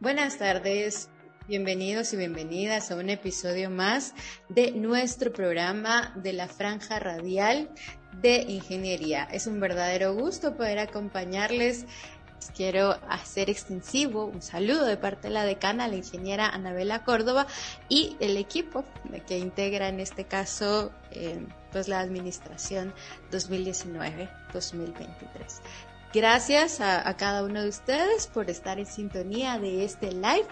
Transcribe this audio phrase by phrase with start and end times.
[0.00, 1.10] Buenas tardes,
[1.46, 4.14] bienvenidos y bienvenidas a un episodio más
[4.48, 7.68] de nuestro programa de la Franja Radial
[8.22, 9.24] de Ingeniería.
[9.24, 11.84] Es un verdadero gusto poder acompañarles.
[12.56, 17.46] Quiero hacer extensivo un saludo de parte de la decana, la ingeniera Anabela Córdoba
[17.90, 18.86] y el equipo
[19.28, 22.94] que integra en este caso eh, pues la administración
[23.32, 24.30] 2019-2023.
[26.12, 30.46] Gracias a, cada uno de ustedes por estar en sintonía de este live.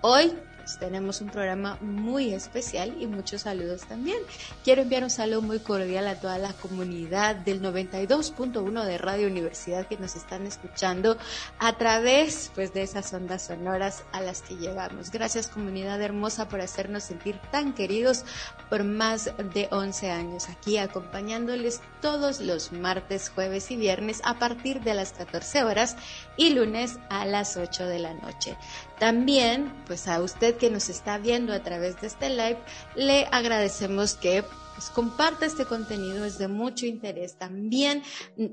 [0.00, 0.32] Hoy
[0.64, 4.16] pues, tenemos un programa muy especial y muchos saludos también.
[4.64, 9.86] Quiero enviar un saludo muy cordial a toda la comunidad del 92.1 de Radio Universidad
[9.86, 11.18] que nos están escuchando
[11.58, 15.10] a través pues, de esas ondas sonoras a las que llegamos.
[15.10, 18.24] Gracias comunidad hermosa por hacernos sentir tan queridos
[18.70, 24.80] por más de 11 años aquí acompañándoles todos los martes, jueves y viernes a partir
[24.80, 25.96] de las 14 horas
[26.36, 28.56] y lunes a las 8 de la noche.
[28.98, 32.58] También, pues a usted que nos está viendo a través de este live,
[32.96, 37.36] le agradecemos que pues, comparta este contenido, es de mucho interés.
[37.36, 38.02] También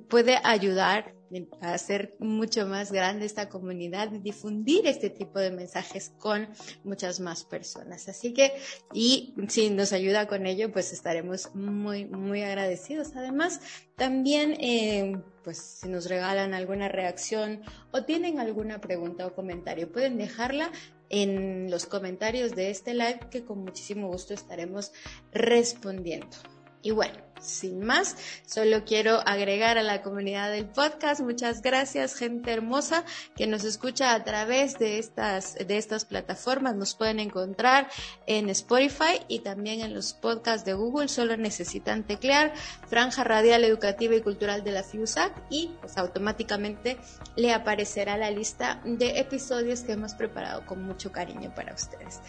[0.10, 1.14] puede ayudar
[1.62, 6.50] hacer mucho más grande esta comunidad y difundir este tipo de mensajes con
[6.84, 8.10] muchas más personas.
[8.10, 8.54] Así que,
[8.94, 13.16] y si nos ayuda con ello, pues estaremos muy, muy agradecidos.
[13.16, 13.62] Además,
[13.96, 20.18] también, eh, pues si nos regalan alguna reacción o tienen alguna pregunta o comentario, pueden
[20.18, 20.72] dejarla
[21.10, 24.92] en los comentarios de este live que con muchísimo gusto estaremos
[25.32, 26.38] respondiendo.
[26.82, 32.52] Y bueno, sin más, solo quiero agregar a la comunidad del podcast, muchas gracias, gente
[32.52, 33.04] hermosa
[33.36, 36.76] que nos escucha a través de estas, de estas plataformas.
[36.76, 37.90] Nos pueden encontrar
[38.28, 41.08] en Spotify y también en los podcasts de Google.
[41.08, 42.54] Solo necesitan teclear
[42.88, 46.98] Franja Radial Educativa y Cultural de la FIUSAC y pues automáticamente
[47.36, 52.20] le aparecerá la lista de episodios que hemos preparado con mucho cariño para ustedes.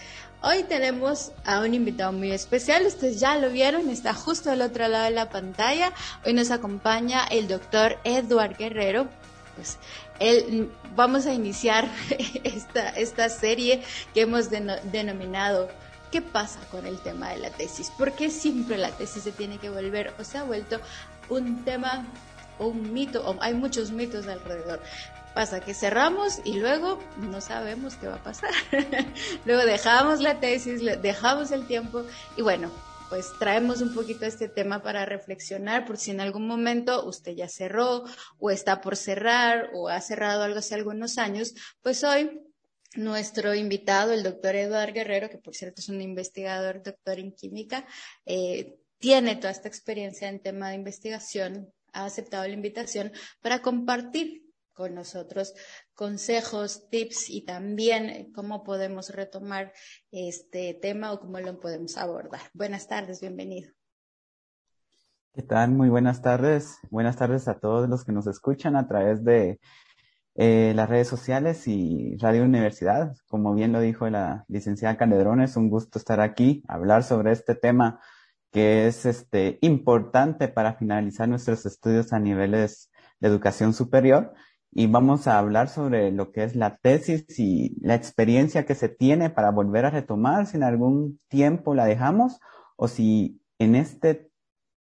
[0.45, 4.89] Hoy tenemos a un invitado muy especial, ustedes ya lo vieron, está justo al otro
[4.89, 5.93] lado de la pantalla.
[6.25, 9.07] Hoy nos acompaña el doctor Edward Guerrero.
[9.55, 9.79] Pues
[10.19, 11.89] él, vamos a iniciar
[12.45, 13.83] esta, esta serie
[14.15, 15.69] que hemos denominado
[16.13, 17.91] ¿Qué pasa con el tema de la tesis?
[17.97, 20.79] ¿Por qué siempre la tesis se tiene que volver o se ha vuelto
[21.31, 22.05] un tema
[22.59, 24.83] un mito, o hay muchos mitos alrededor?
[25.35, 28.51] Pasa que cerramos y luego no sabemos qué va a pasar.
[29.47, 32.05] luego dejamos la tesis, dejamos el tiempo
[32.37, 32.71] y bueno,
[33.09, 37.49] pues traemos un poquito este tema para reflexionar por si en algún momento usted ya
[37.49, 38.05] cerró
[38.39, 42.41] o está por cerrar o ha cerrado algo hace algunos años, pues hoy
[42.97, 47.87] nuestro invitado, el doctor Eduardo Guerrero, que por cierto es un investigador, doctor en química,
[48.27, 54.42] eh, tiene toda esta experiencia en tema de investigación, ha aceptado la invitación para compartir
[54.89, 55.55] nosotros
[55.95, 59.73] consejos, tips y también cómo podemos retomar
[60.11, 62.41] este tema o cómo lo podemos abordar.
[62.55, 63.73] Buenas tardes, bienvenido.
[65.35, 65.71] ¿Qué tal?
[65.71, 66.79] Muy buenas tardes.
[66.91, 69.61] Buenas tardes a todos los que nos escuchan a través de
[70.35, 73.15] eh, las redes sociales y Radio Universidad.
[73.29, 77.55] Como bien lo dijo la licenciada Calderón, es un gusto estar aquí, hablar sobre este
[77.55, 78.01] tema
[78.51, 84.35] que es este, importante para finalizar nuestros estudios a niveles de educación superior
[84.75, 88.89] y vamos a hablar sobre lo que es la tesis y la experiencia que se
[88.89, 92.41] tiene para volver a retomar si en algún tiempo la dejamos
[92.77, 94.31] o si en este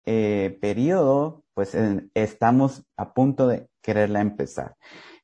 [0.06, 1.78] eh, periodo pues
[2.14, 4.76] estamos a punto de quererla empezar.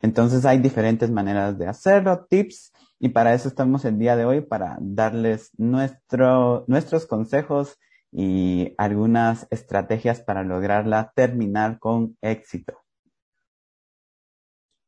[0.01, 4.41] Entonces hay diferentes maneras de hacerlo, tips, y para eso estamos el día de hoy
[4.41, 7.77] para darles nuestro, nuestros consejos
[8.11, 12.86] y algunas estrategias para lograrla terminar con éxito.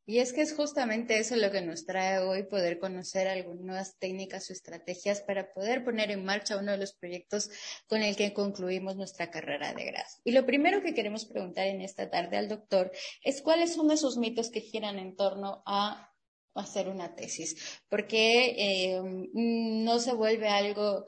[0.09, 4.49] Y es que es justamente eso lo que nos trae hoy, poder conocer algunas técnicas
[4.49, 7.51] o estrategias para poder poner en marcha uno de los proyectos
[7.85, 10.09] con el que concluimos nuestra carrera de grado.
[10.23, 12.91] Y lo primero que queremos preguntar en esta tarde al doctor
[13.23, 16.11] es cuáles son esos mitos que giran en torno a
[16.55, 19.01] hacer una tesis, porque eh,
[19.35, 21.05] no se vuelve algo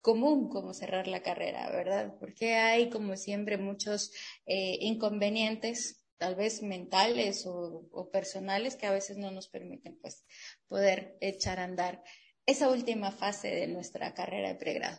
[0.00, 2.14] común como cerrar la carrera, ¿verdad?
[2.20, 4.12] Porque hay, como siempre, muchos
[4.46, 10.24] eh, inconvenientes tal vez mentales o, personales que a veces no nos permiten pues
[10.68, 12.02] poder echar a andar
[12.46, 14.96] esa última fase de nuestra carrera de pregrado.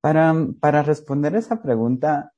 [0.00, 2.32] Para, para responder esa pregunta,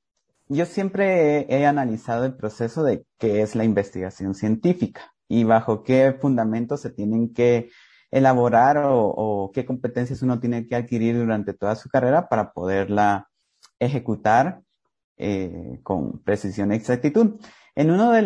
[0.47, 6.17] yo siempre he, analizado el proceso de qué es la investigación científica y bajo qué
[6.19, 7.69] fundamentos se tienen que
[8.09, 13.29] elaborar o, o, qué competencias uno tiene que adquirir durante toda su carrera para poderla
[13.79, 14.63] ejecutar
[15.21, 17.39] eh, con precisión y exactitud.
[17.75, 18.21] En uno de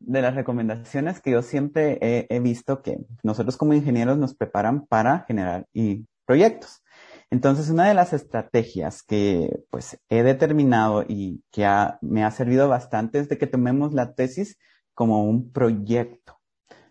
[0.00, 5.24] de las recomendaciones que yo siempre he, visto que nosotros como ingenieros nos preparan para
[5.26, 6.82] generar y proyectos.
[7.30, 11.66] Entonces, una de las estrategias que pues he determinado y que
[12.02, 14.58] me ha servido bastante es de que tomemos la tesis
[14.94, 16.38] como un proyecto,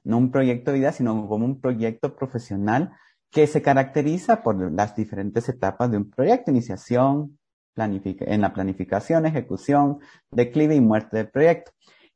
[0.04, 2.92] no un proyecto de vida, sino como un proyecto profesional
[3.30, 7.38] que se caracteriza por las diferentes etapas de un proyecto, iniciación,
[7.76, 11.72] en la planificación, ejecución, declive y muerte del proyecto.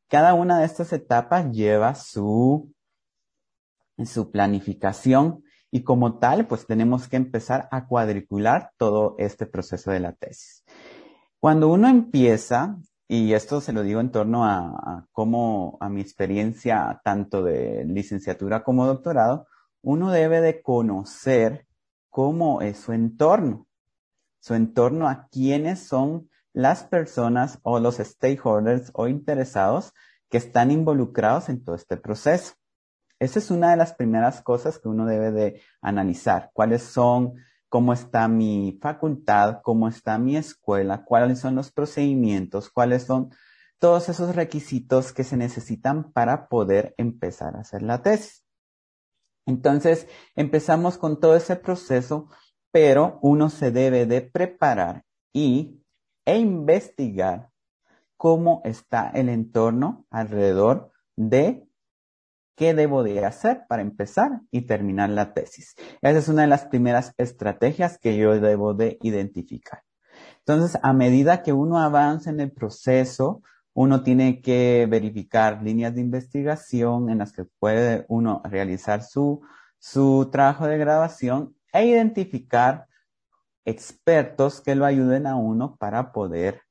[0.08, 2.72] Cada una de estas etapas lleva su,
[4.04, 10.00] su planificación y como tal, pues tenemos que empezar a cuadricular todo este proceso de
[10.00, 10.64] la tesis.
[11.40, 17.02] Cuando uno empieza, y esto se lo digo en torno a, cómo, a mi experiencia
[17.04, 19.48] tanto de licenciatura como doctorado,
[19.82, 21.68] uno debe de conocer
[22.10, 23.68] cómo es su entorno
[24.46, 29.92] su entorno a quiénes son las personas o los stakeholders o interesados
[30.30, 32.54] que están involucrados en todo este proceso.
[33.18, 36.52] Esa es una de las primeras cosas que uno debe de analizar.
[36.54, 37.34] ¿Cuáles son,
[37.70, 43.32] cómo está mi facultad, cómo está mi escuela, cuáles son los procedimientos, cuáles son
[43.80, 48.46] todos esos requisitos que se necesitan para poder empezar a hacer la tesis?
[49.48, 52.30] Entonces, empezamos con todo ese proceso
[52.76, 55.82] pero uno se debe de preparar y,
[56.26, 57.50] e investigar
[58.18, 61.70] cómo está el entorno alrededor de
[62.58, 65.76] qué debo de hacer para empezar y terminar la tesis.
[66.02, 69.84] Esa es una de las primeras estrategias que yo debo de identificar.
[70.40, 73.42] Entonces, a medida que uno avanza en el proceso,
[73.74, 79.40] uno tiene que verificar líneas de investigación en las que puede uno realizar su,
[79.80, 82.88] su trabajo de grabación e identificar
[83.66, 86.62] expertos que lo ayuden a uno para poder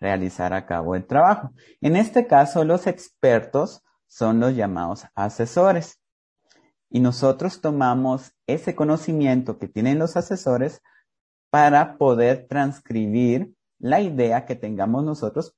[0.00, 1.50] realizar a cabo el trabajo.
[1.82, 6.00] En este caso, los expertos son los llamados asesores.
[6.88, 10.80] Y nosotros tomamos ese conocimiento que tienen los asesores
[11.50, 15.54] para poder transcribir la idea que tengamos nosotros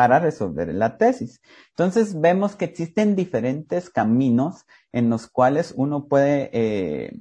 [0.00, 1.42] para resolver la tesis.
[1.76, 7.20] Entonces vemos que existen diferentes caminos en los cuales uno puede eh,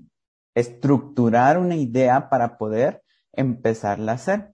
[0.56, 3.04] estructurar una idea para poder
[3.34, 4.54] empezarla a hacer.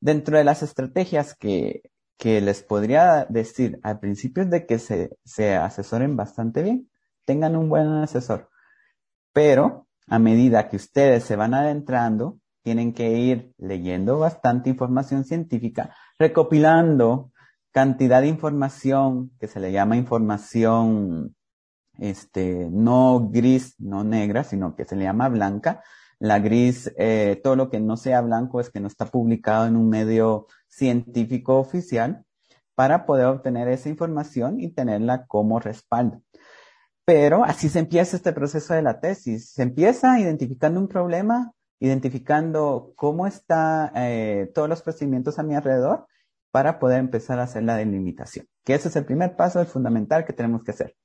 [0.00, 1.82] Dentro de las estrategias que,
[2.16, 6.90] que les podría decir al principio es de que se, se asesoren bastante bien,
[7.26, 8.48] tengan un buen asesor.
[9.34, 15.94] Pero a medida que ustedes se van adentrando, tienen que ir leyendo bastante información científica,
[16.18, 17.30] recopilando
[17.70, 21.36] cantidad de información que se le llama información
[21.96, 25.84] este, no gris, no negra, sino que se le llama blanca.
[26.18, 29.76] La gris, eh, todo lo que no sea blanco es que no está publicado en
[29.76, 32.24] un medio científico oficial
[32.74, 36.20] para poder obtener esa información y tenerla como respaldo.
[37.04, 39.52] Pero así se empieza este proceso de la tesis.
[39.52, 46.06] Se empieza identificando un problema, identificando cómo están eh, todos los procedimientos a mi alrededor
[46.50, 48.48] para poder empezar a hacer la delimitación.
[48.64, 50.96] Que ese es el primer paso, el fundamental que tenemos que hacer.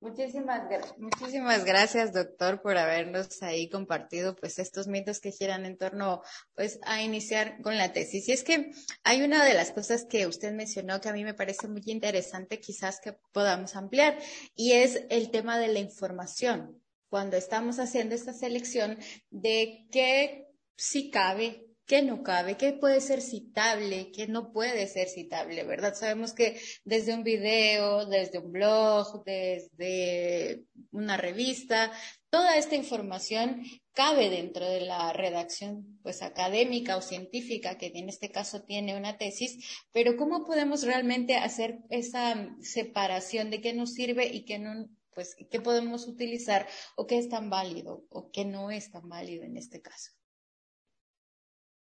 [0.00, 0.62] Muchísimas,
[0.98, 6.22] muchísimas gracias, doctor, por habernos ahí compartido pues estos mitos que giran en torno
[6.54, 8.28] pues a iniciar con la tesis.
[8.28, 8.70] Y es que
[9.02, 12.60] hay una de las cosas que usted mencionó que a mí me parece muy interesante,
[12.60, 14.18] quizás que podamos ampliar,
[14.54, 18.98] y es el tema de la información cuando estamos haciendo esta selección
[19.30, 20.46] de qué
[20.76, 25.94] sí cabe, qué no cabe, qué puede ser citable, qué no puede ser citable, ¿verdad?
[25.94, 31.90] Sabemos que desde un video, desde un blog, desde una revista,
[32.28, 33.62] toda esta información
[33.94, 39.16] cabe dentro de la redacción pues académica o científica que en este caso tiene una
[39.16, 44.90] tesis, pero ¿cómo podemos realmente hacer esa separación de qué nos sirve y qué no
[45.18, 49.42] pues, qué podemos utilizar o qué es tan válido o qué no es tan válido
[49.42, 50.12] en este caso.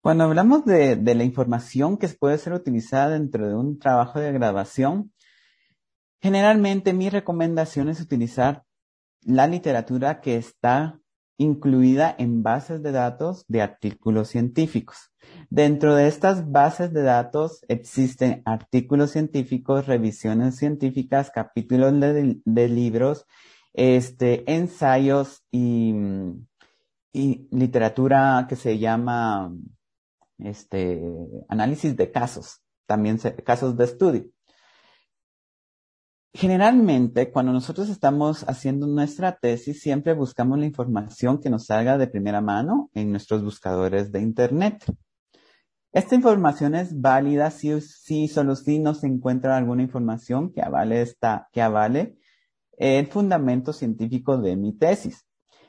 [0.01, 4.31] Cuando hablamos de, de la información que puede ser utilizada dentro de un trabajo de
[4.31, 5.11] grabación,
[6.21, 8.63] generalmente mi recomendación es utilizar
[9.19, 10.97] la literatura que está
[11.37, 15.11] incluida en bases de datos de artículos científicos.
[15.49, 23.25] Dentro de estas bases de datos existen artículos científicos, revisiones científicas, capítulos de, libros,
[23.73, 25.93] este, ensayos y,
[27.13, 29.53] y, literatura que se llama
[30.39, 31.01] este,
[31.47, 34.25] análisis de casos, también casos de estudio.
[36.33, 42.07] Generalmente, cuando nosotros estamos haciendo nuestra tesis, siempre buscamos la información que nos salga de
[42.07, 44.83] primera mano en nuestros buscadores de Internet.
[45.93, 51.01] Esta información es válida si, si solo si no se encuentra alguna información que avale,
[51.01, 52.17] esta, que avale
[52.77, 55.25] el fundamento científico de mi tesis.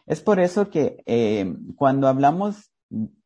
[0.06, 2.72] Es por eso que eh, cuando hablamos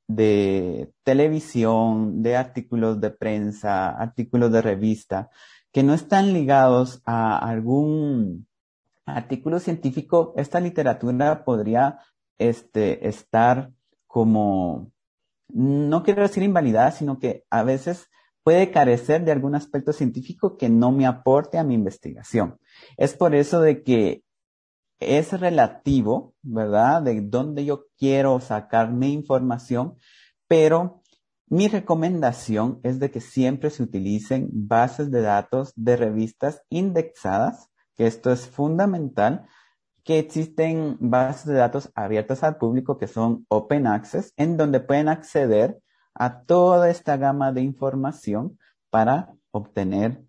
[0.06, 5.30] de televisión, de artículos de prensa, artículos de revista,
[5.72, 8.46] que no están ligados a algún
[9.06, 11.98] artículo científico, esta literatura podría
[12.38, 13.72] este, estar
[14.06, 14.92] como,
[15.48, 18.08] no quiero decir invalidada, sino que a veces
[18.42, 22.58] puede carecer de algún aspecto científico que no me aporte a mi investigación.
[22.96, 24.22] Es por eso de que
[25.00, 27.02] es relativo, ¿verdad?
[27.02, 29.96] De dónde yo quiero sacar mi información,
[30.48, 31.01] pero
[31.52, 38.06] mi recomendación es de que siempre se utilicen bases de datos de revistas indexadas, que
[38.06, 39.46] esto es fundamental,
[40.02, 45.10] que existen bases de datos abiertas al público que son open access, en donde pueden
[45.10, 45.78] acceder
[46.14, 50.24] a toda esta gama de información para obtener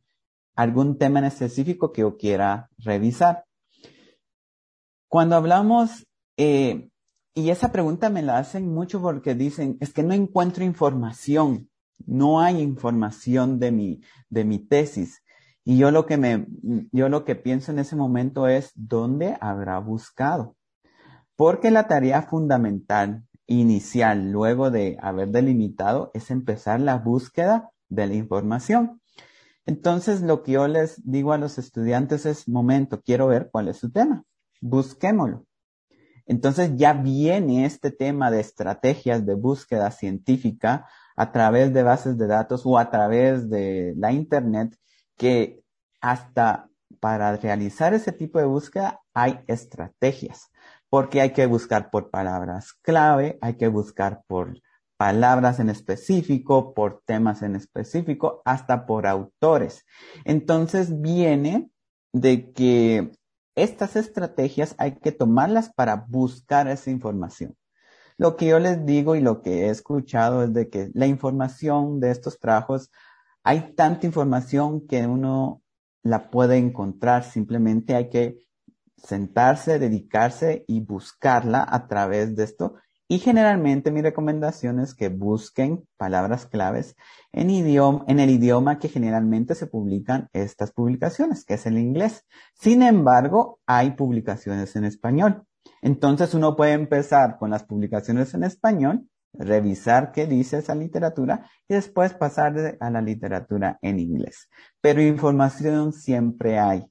[0.57, 3.45] algún tema en específico que yo quiera revisar.
[5.07, 6.89] Cuando hablamos, eh,
[7.35, 11.69] y esa pregunta me la hacen mucho porque dicen, es que no encuentro información,
[12.05, 15.23] no hay información de mi, de mi tesis.
[15.63, 16.45] Y yo lo que me,
[16.91, 20.55] yo lo que pienso en ese momento es, ¿dónde habrá buscado?
[21.35, 28.13] Porque la tarea fundamental inicial, luego de haber delimitado, es empezar la búsqueda de la
[28.13, 29.01] información.
[29.65, 33.77] Entonces, lo que yo les digo a los estudiantes es, momento, quiero ver cuál es
[33.77, 34.23] su tema.
[34.61, 35.45] Busquémoslo.
[36.25, 42.27] Entonces ya viene este tema de estrategias de búsqueda científica a través de bases de
[42.27, 44.77] datos o a través de la Internet
[45.17, 45.61] que
[46.01, 50.49] hasta para realizar ese tipo de búsqueda hay estrategias,
[50.89, 54.61] porque hay que buscar por palabras clave, hay que buscar por
[54.95, 59.85] palabras en específico, por temas en específico, hasta por autores.
[60.23, 61.69] Entonces viene
[62.13, 63.11] de que
[63.55, 67.55] estas estrategias hay que tomarlas para buscar esa información.
[68.17, 71.99] Lo que yo les digo y lo que he escuchado es de que la información
[71.99, 72.91] de estos trabajos
[73.43, 75.61] hay tanta información que uno
[76.03, 78.37] la puede encontrar, simplemente hay que
[78.97, 82.75] sentarse, dedicarse y buscarla a través de esto.
[83.07, 86.95] Y generalmente mi recomendación es que busquen palabras claves
[87.31, 92.25] en, idioma, en el idioma que generalmente se publican estas publicaciones, que es el inglés.
[92.53, 95.45] Sin embargo, hay publicaciones en español.
[95.81, 101.73] Entonces uno puede empezar con las publicaciones en español revisar qué dice esa literatura y
[101.73, 104.49] después pasar a la literatura en inglés.
[104.79, 106.85] Pero información siempre hay.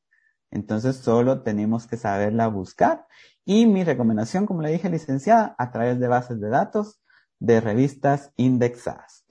[0.51, 3.07] Entonces solo tenemos que saberla buscar.
[3.45, 7.01] Y mi recomendación, como le dije, licenciada, a través de bases de datos
[7.39, 9.23] de revistas indexadas.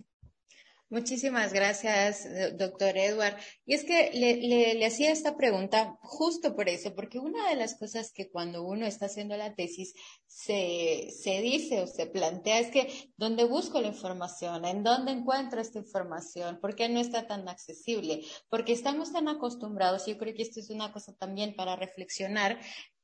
[0.92, 2.28] Muchísimas gracias,
[2.58, 3.38] doctor Edward.
[3.66, 8.12] Y es que le, hacía esta pregunta justo por eso, porque una de las cosas
[8.14, 9.94] que cuando uno está haciendo la tesis
[10.28, 14.66] se, se dice o se plantea es que ¿dónde busco la información?
[14.66, 16.60] ¿En dónde encuentro esta información?
[16.60, 18.26] ¿Por qué no está tan accesible?
[18.50, 22.60] Porque estamos tan acostumbrados, yo creo que esto es una cosa también para reflexionar,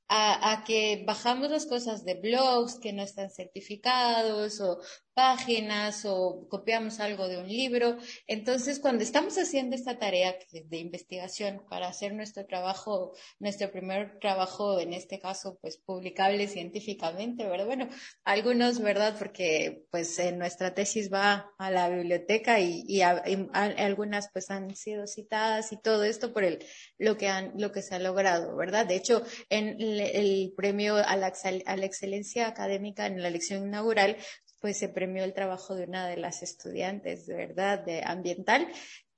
[0.10, 4.80] a, a, que bajamos las cosas de blogs que no están certificados o
[5.18, 7.98] páginas o copiamos algo de un libro.
[8.28, 14.80] Entonces, cuando estamos haciendo esta tarea de investigación para hacer nuestro trabajo, nuestro primer trabajo,
[14.80, 17.66] en este caso, pues publicable científicamente, ¿verdad?
[17.66, 17.90] Bueno,
[18.26, 19.16] algunos, ¿verdad?
[19.18, 25.08] Porque pues en nuestra tesis va a la biblioteca y, y, algunas pues han sido
[25.08, 26.64] citadas y todo esto por el,
[27.00, 28.86] lo que han, lo que se ha logrado, ¿verdad?
[28.86, 31.34] De hecho, en el, el premio a la,
[31.66, 34.18] a la excelencia académica en la lección inaugural,
[34.60, 38.68] pues se premió el trabajo de una de las estudiantes, de verdad, de ambiental,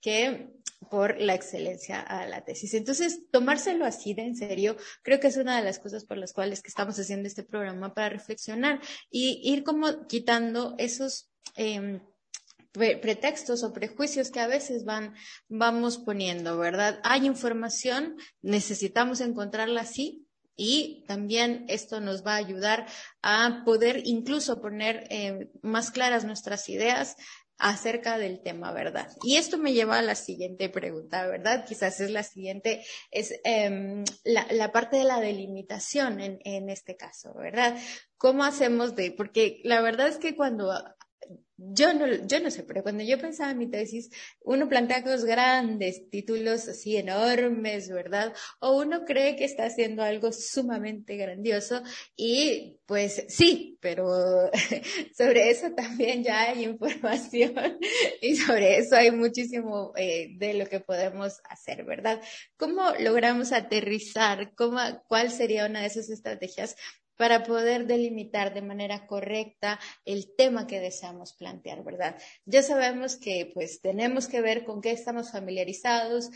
[0.02, 0.50] que
[0.90, 2.74] por la excelencia a la tesis.
[2.74, 6.34] Entonces, tomárselo así de en serio, creo que es una de las cosas por las
[6.34, 8.80] cuales que estamos haciendo este programa para reflexionar
[9.12, 12.00] y ir como quitando esos eh,
[12.72, 15.14] pretextos o prejuicios que a veces van,
[15.48, 17.00] vamos poniendo, ¿verdad?
[17.04, 20.26] Hay información, necesitamos encontrarla así,
[20.60, 22.86] y también esto nos va a ayudar
[23.22, 27.16] a poder incluso poner eh, más claras nuestras ideas
[27.58, 29.08] acerca del tema, ¿verdad?
[29.24, 31.66] Y esto me lleva a la siguiente pregunta, ¿verdad?
[31.66, 36.98] Quizás es la siguiente, es em, la, la, parte de la delimitación en, en este
[36.98, 37.78] caso, ¿verdad?
[38.18, 40.74] ¿Cómo hacemos de, porque la verdad es que cuando
[41.62, 44.10] yo no, yo no sé, pero cuando yo pensaba en mi tesis,
[44.42, 48.34] uno plantea cosas grandes, títulos así enormes, ¿verdad?
[48.60, 51.84] O uno cree que está haciendo algo sumamente grandioso
[52.16, 54.06] y pues sí, pero
[55.18, 57.54] sobre eso también ya hay información
[58.22, 62.22] y sobre eso hay muchísimo eh, de lo que podemos hacer, ¿verdad?
[62.56, 64.54] ¿Cómo logramos aterrizar?
[64.56, 66.78] ¿Cómo, ¿Cuál sería una de esas estrategias
[67.20, 72.16] para poder delimitar de manera correcta el tema que deseamos plantear, ¿verdad?
[72.46, 76.32] Ya sabemos que pues tenemos que ver con qué estamos familiarizados,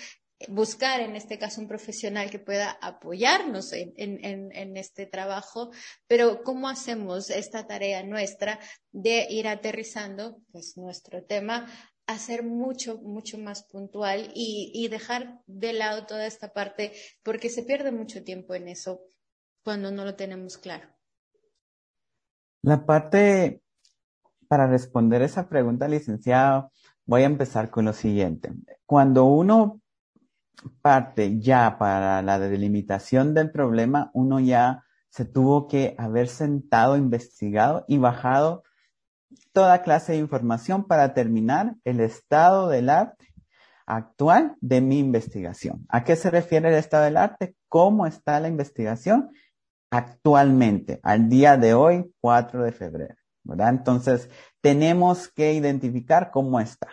[0.50, 5.72] buscar en este caso un profesional que pueda apoyarnos en, este trabajo,
[6.06, 8.60] pero ¿cómo hacemos esta tarea nuestra
[8.92, 11.66] de ir aterrizando pues nuestro tema
[12.08, 16.92] a ser mucho, mucho más puntual y dejar de lado toda esta parte
[17.24, 19.13] porque se pierde mucho tiempo en eso
[19.64, 20.88] cuando no lo tenemos claro?
[22.62, 23.62] La parte,
[24.48, 26.72] para responder esa pregunta, licenciado,
[27.06, 28.52] voy a empezar con lo siguiente.
[28.86, 29.82] Cuando uno
[30.82, 37.86] parte ya para la delimitación del problema, uno ya se tuvo que haber sentado, investigado
[37.88, 38.64] y bajado
[39.52, 43.34] toda clase de información para terminar el estado del arte
[43.86, 45.86] actual de mi investigación.
[45.90, 47.56] ¿A qué se refiere el estado del arte?
[47.68, 49.32] ¿Cómo está la investigación?
[49.94, 53.70] Actualmente, al día de hoy, 4 de febrero, ¿verdad?
[53.70, 54.28] Entonces,
[54.60, 56.88] tenemos que identificar cómo está.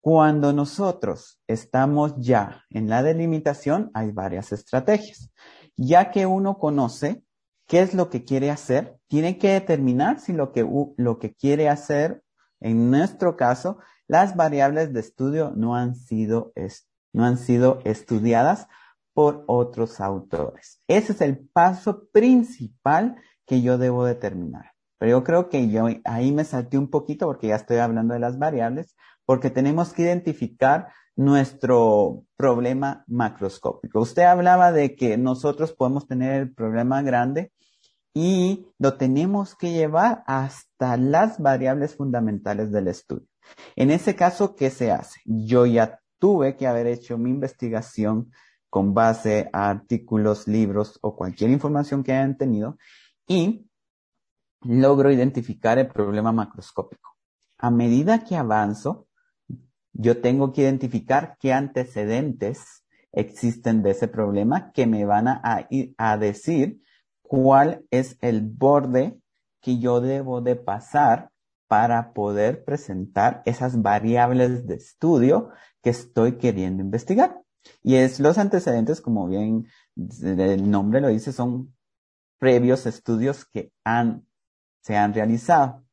[0.00, 5.30] Cuando nosotros estamos ya en la delimitación, hay varias estrategias.
[5.76, 7.22] Ya que uno conoce
[7.68, 11.68] qué es lo que quiere hacer, tiene que determinar si lo que, lo que quiere
[11.68, 12.24] hacer,
[12.58, 16.52] en nuestro caso, las variables de estudio no han sido,
[17.12, 18.66] no han sido estudiadas
[19.14, 20.82] por otros autores.
[20.88, 23.16] Ese es el paso principal
[23.46, 24.72] que yo debo determinar.
[24.98, 28.20] Pero yo creo que yo ahí me salté un poquito porque ya estoy hablando de
[28.20, 34.00] las variables, porque tenemos que identificar nuestro problema macroscópico.
[34.00, 37.52] Usted hablaba de que nosotros podemos tener el problema grande
[38.12, 43.26] y lo tenemos que llevar hasta las variables fundamentales del estudio.
[43.76, 45.20] En ese caso, ¿qué se hace?
[45.24, 48.30] Yo ya tuve que haber hecho mi investigación
[48.74, 52.76] con base a artículos, libros o cualquier información que hayan tenido
[53.24, 53.70] y
[54.62, 57.16] logro identificar el problema macroscópico.
[57.56, 59.06] A medida que avanzo,
[59.92, 66.16] yo tengo que identificar qué antecedentes existen de ese problema que me van a, a
[66.16, 66.82] decir
[67.22, 69.20] cuál es el borde
[69.60, 71.30] que yo debo de pasar
[71.68, 77.43] para poder presentar esas variables de estudio que estoy queriendo investigar.
[77.82, 81.74] Y es los antecedentes, como bien el nombre lo dice, son
[82.38, 84.26] previos estudios que han,
[84.82, 85.84] se han realizado.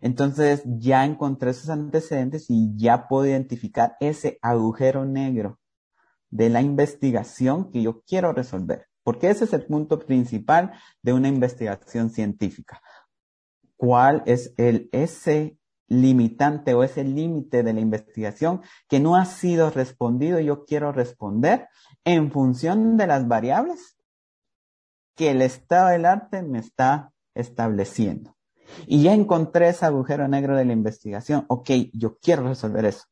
[0.00, 5.58] Entonces ya encontré esos antecedentes y ya puedo identificar ese agujero negro
[6.30, 8.86] de la investigación que yo quiero resolver.
[9.02, 12.82] Porque ese es el punto principal de una investigación científica.
[13.76, 19.70] ¿Cuál es el, ese limitante o ese límite de la investigación que no ha sido
[19.70, 21.68] respondido, yo quiero responder
[22.04, 23.96] en función de las variables
[25.14, 28.36] que el estado del arte me está estableciendo.
[28.86, 31.44] Y ya encontré ese agujero negro de la investigación.
[31.48, 33.04] Ok, yo quiero resolver eso.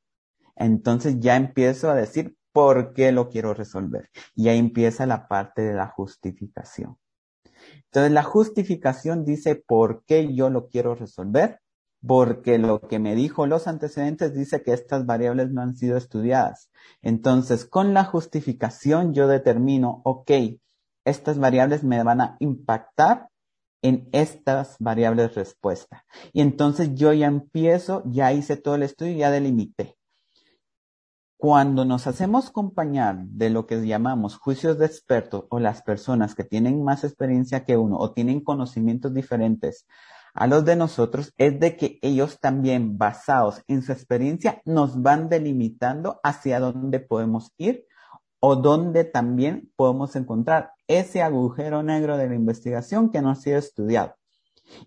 [0.56, 4.11] Entonces ya empiezo a decir por qué lo quiero resolver.
[4.35, 6.98] Y ahí empieza la parte de la justificación.
[7.85, 11.61] Entonces la justificación dice por qué yo lo quiero resolver
[12.07, 16.71] porque lo que me dijo los antecedentes dice que estas variables no han sido estudiadas.
[17.01, 20.31] Entonces, con la justificación yo determino, ok,
[21.05, 23.29] estas variables me van a impactar
[23.83, 26.05] en estas variables respuesta.
[26.33, 29.97] Y entonces yo ya empiezo, ya hice todo el estudio, ya delimité.
[31.37, 36.45] Cuando nos hacemos acompañar de lo que llamamos juicios de expertos o las personas que
[36.45, 39.87] tienen más experiencia que uno o tienen conocimientos diferentes
[40.35, 45.29] a los de nosotros es de que ellos también, basados en su experiencia, nos van
[45.29, 47.87] delimitando hacia dónde podemos ir
[48.40, 53.59] o dónde también podemos encontrar ese agujero negro de la investigación que no ha sido
[53.59, 54.16] estudiado.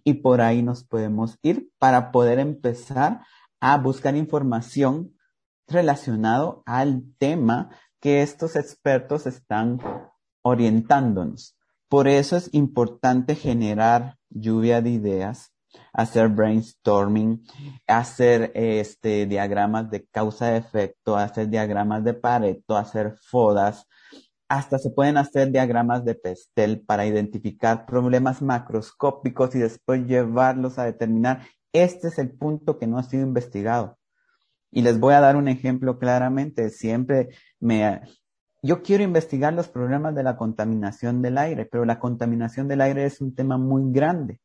[0.03, 3.21] Y por ahí nos podemos ir para poder empezar
[3.60, 5.15] a buscar información
[5.67, 9.79] relacionado al tema que estos expertos están
[10.41, 11.54] orientándonos.
[11.89, 15.53] Por eso es importante generar lluvia de ideas,
[15.93, 17.43] hacer brainstorming,
[17.87, 23.87] hacer este diagramas de causa-efecto, hacer diagramas de Pareto, hacer fodas,
[24.47, 30.85] hasta se pueden hacer diagramas de Pestel para identificar problemas macroscópicos y después llevarlos a
[30.85, 33.97] determinar este es el punto que no ha sido investigado.
[34.71, 36.69] Y les voy a dar un ejemplo claramente.
[36.69, 38.01] Siempre me,
[38.65, 43.06] yo quiero investigar los problemas de la contaminación del aire, pero la contaminación del aire
[43.06, 44.41] es un tema muy grande.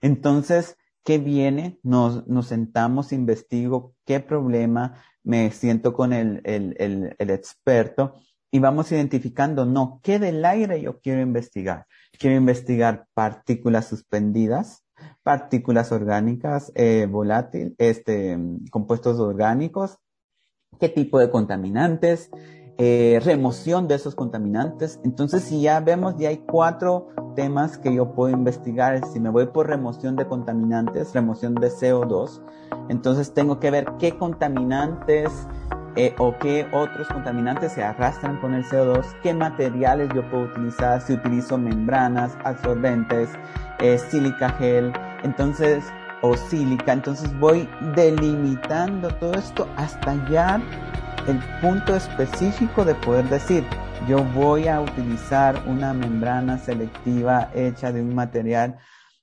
[0.00, 1.80] Entonces, ¿qué viene?
[1.82, 6.76] Nos, nos sentamos, investigo qué problema, me siento con el, el,
[7.18, 8.14] el, experto
[8.52, 11.86] y vamos identificando, no, ¿qué del aire yo quiero investigar?
[12.16, 14.84] Quiero investigar partículas suspendidas,
[15.24, 18.38] partículas orgánicas, eh, volátiles, este,
[18.70, 19.98] compuestos orgánicos,
[20.78, 22.30] qué tipo de contaminantes,
[22.78, 25.00] eh, remoción de esos contaminantes.
[25.04, 29.00] Entonces, si ya vemos, ya hay cuatro temas que yo puedo investigar.
[29.06, 32.40] Si me voy por remoción de contaminantes, remoción de CO2,
[32.88, 35.30] entonces tengo que ver qué contaminantes
[35.96, 41.00] eh, o qué otros contaminantes se arrastran con el CO2, qué materiales yo puedo utilizar,
[41.00, 43.30] si utilizo membranas, absorbentes,
[43.80, 45.82] eh, sílica gel, entonces,
[46.20, 50.60] o sílica, entonces voy delimitando todo esto hasta ya
[51.28, 53.64] el punto específico de poder decir,
[54.08, 58.78] yo voy a utilizar una membrana selectiva hecha de un material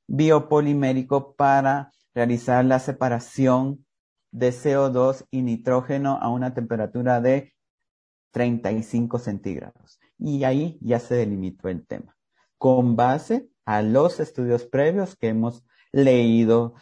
[0.07, 3.85] biopolimérico para realizar la separación
[4.31, 7.53] de CO2 y nitrógeno a una temperatura de
[8.31, 9.99] 35 centígrados.
[10.17, 12.17] Y ahí ya se delimitó el tema.
[12.57, 15.63] Con base a los estudios previos que hemos
[15.93, 16.73] leído,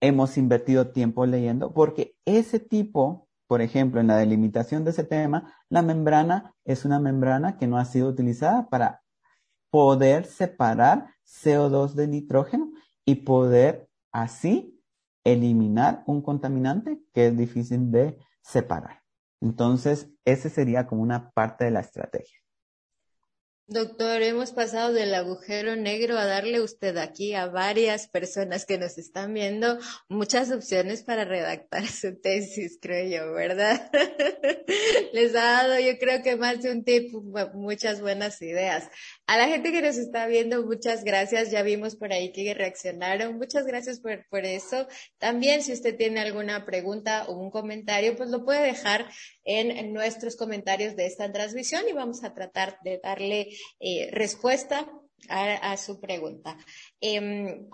[0.00, 5.54] hemos invertido tiempo leyendo, porque ese tipo por ejemplo, en la delimitación de ese tema,
[5.68, 9.02] la membrana es una membrana que no ha sido utilizada para
[9.70, 12.72] poder separar CO2 de nitrógeno
[13.04, 14.80] y poder así
[15.24, 19.02] eliminar un contaminante que es difícil de separar.
[19.40, 22.38] Entonces, ese sería como una parte de la estrategia.
[23.68, 28.96] Doctor, hemos pasado del agujero negro a darle usted aquí a varias personas que nos
[28.96, 33.90] están viendo muchas opciones para redactar su tesis, creo yo, ¿verdad?
[35.12, 37.12] Les ha dado, yo creo que más de un tip,
[37.54, 38.88] muchas buenas ideas.
[39.26, 41.50] A la gente que nos está viendo, muchas gracias.
[41.50, 43.36] Ya vimos por ahí que reaccionaron.
[43.36, 44.86] Muchas gracias por, por eso.
[45.18, 49.06] También, si usted tiene alguna pregunta o un comentario, pues lo puede dejar
[49.46, 53.48] en, nuestros comentarios de esta transmisión y vamos a tratar de darle
[53.80, 54.90] eh, respuesta
[55.28, 56.56] a, su pregunta.
[57.00, 57.68] Em,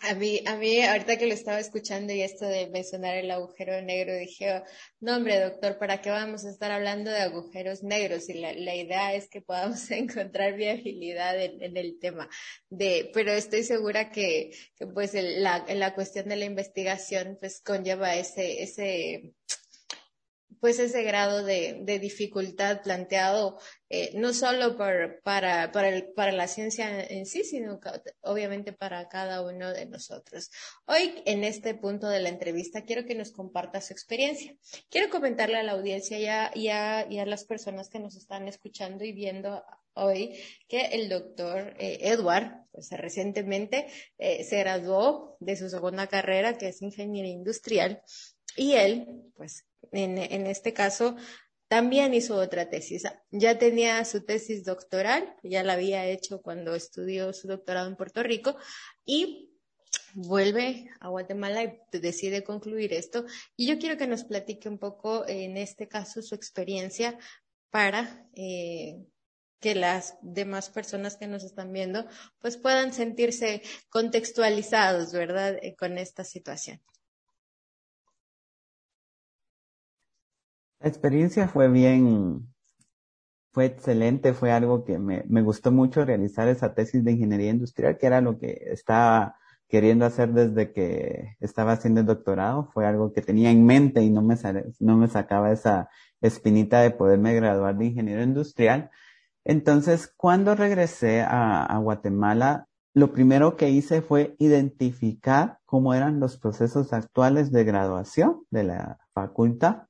[0.00, 3.80] a mí, a mí, ahorita que lo estaba escuchando y esto de mencionar el agujero
[3.80, 4.62] negro, dije,
[5.00, 8.28] no hombre, doctor, ¿para qué vamos a estar hablando de agujeros negros?
[8.28, 12.28] Y la, la idea es que podamos encontrar viabilidad en, el tema
[12.68, 18.14] de, pero estoy segura que, que pues la, la cuestión de la investigación pues conlleva
[18.14, 19.34] ese, ese,
[20.64, 23.58] pues ese grado de, de dificultad planteado
[23.90, 27.78] eh, no solo por, para, para, el, para la ciencia en sí, sino
[28.22, 30.50] obviamente para cada uno de nosotros.
[30.86, 34.56] Hoy, en este punto de la entrevista, quiero que nos comparta su experiencia.
[34.88, 38.16] Quiero comentarle a la audiencia y a, y a, y a las personas que nos
[38.16, 40.34] están escuchando y viendo hoy
[40.66, 46.68] que el doctor eh, Edward, pues recientemente eh, se graduó de su segunda carrera, que
[46.68, 48.02] es ingeniería industrial,
[48.56, 51.16] y él, pues en, este caso,
[51.68, 53.02] también hizo otra tesis.
[53.30, 58.22] Ya tenía su tesis doctoral, ya la había hecho cuando estudió su doctorado en Puerto
[58.22, 58.56] Rico
[59.04, 59.50] y
[60.14, 63.24] vuelve a Guatemala y decide concluir esto.
[63.56, 67.18] Y yo quiero que nos platique un poco, en este caso, su experiencia
[67.70, 69.04] para eh,
[69.60, 72.06] que las demás personas que nos están viendo
[72.38, 76.80] pues puedan sentirse contextualizados, ¿verdad?, eh, con esta situación.
[80.84, 82.46] La experiencia fue bien,
[83.52, 88.04] fue excelente, fue algo que me, gustó mucho realizar esa tesis de ingeniería industrial, que
[88.06, 93.22] era lo que estaba queriendo hacer desde que estaba haciendo el doctorado, fue algo que
[93.22, 94.36] tenía en mente y no me,
[94.78, 95.88] no me sacaba esa
[96.20, 98.90] espinita de poderme graduar de ingeniero industrial.
[99.42, 106.92] Entonces, cuando regresé a Guatemala, lo primero que hice fue identificar cómo eran los procesos
[106.92, 109.84] actuales de graduación de la facultad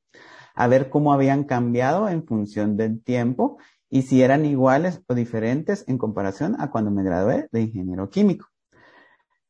[0.55, 3.59] a ver cómo habían cambiado en función del tiempo
[3.91, 8.47] y si eran iguales o diferentes en comparación a cuando me gradué de ingeniero químico.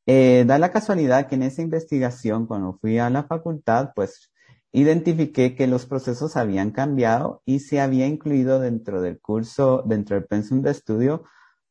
[0.07, 4.31] Eh, da la casualidad que en esa investigación, cuando fui a la facultad, pues
[4.73, 10.27] identifiqué que los procesos habían cambiado y se había incluido dentro del curso, dentro del
[10.27, 11.25] pensum de estudio,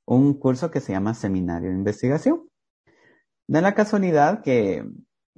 [0.06, 2.50] un curso que se llama Seminario de Investigación.
[3.48, 4.86] Da la casualidad que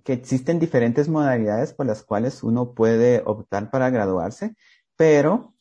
[0.03, 4.55] que existen diferentes modalidades por las cuales uno puede optar para graduarse,
[4.95, 5.55] pero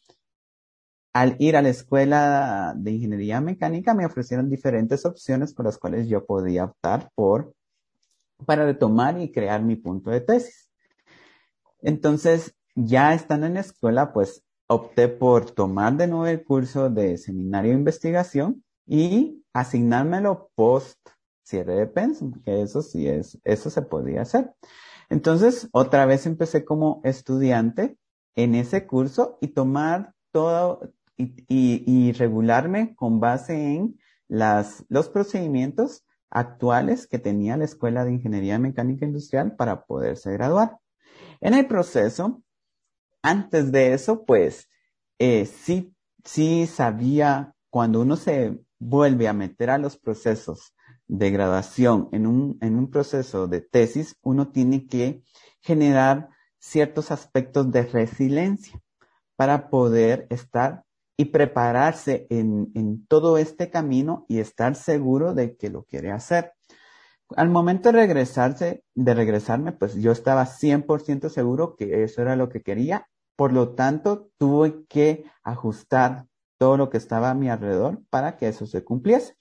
[1.13, 6.09] al ir a la escuela de ingeniería mecánica me ofrecieron diferentes opciones por las cuales
[6.09, 7.55] yo podía optar por
[8.45, 10.69] para retomar y crear mi punto de tesis.
[11.81, 17.17] Entonces, ya estando en la escuela, pues opté por tomar de nuevo el curso de
[17.19, 20.99] seminario de investigación y asignármelo post
[21.45, 24.53] cierre de pensum, que eso sí es, eso se podía hacer.
[25.11, 27.97] Entonces, otra vez empecé como estudiante
[28.35, 36.05] en ese curso y tomar todo y, y, regularme con base en las, los procedimientos
[36.31, 40.79] actuales que tenía la Escuela de Ingeniería Mecánica Industrial para poderse graduar.
[41.41, 42.43] En el proceso,
[43.23, 44.69] antes de eso, pues,
[45.21, 50.75] eh, sí, sí sabía cuando uno se vuelve a meter a los procesos
[51.07, 55.23] de graduación en un, en un proceso de tesis, uno tiene que
[55.61, 58.81] generar ciertos aspectos de resiliencia
[59.37, 60.85] para poder estar
[61.17, 66.53] y prepararse en, en todo este camino y estar seguro de que lo quiere hacer.
[67.37, 72.49] Al momento de regresarse, de regresarme, pues yo estaba 100% seguro que eso era lo
[72.49, 73.09] que quería.
[73.37, 76.27] Por lo tanto, tuve que ajustar
[76.59, 79.37] todo lo que estaba a mi alrededor para que eso se cumpliese.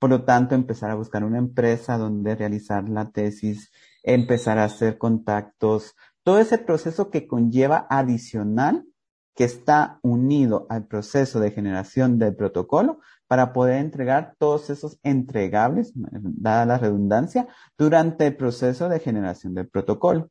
[0.00, 3.70] Por lo tanto, empezar a buscar una empresa donde realizar la tesis,
[4.02, 8.86] empezar a hacer contactos, todo ese proceso que conlleva adicional
[9.34, 15.92] que está unido al proceso de generación del protocolo para poder entregar todos esos entregables,
[15.94, 17.46] dada la redundancia,
[17.78, 20.30] durante el proceso de generación del protocolo.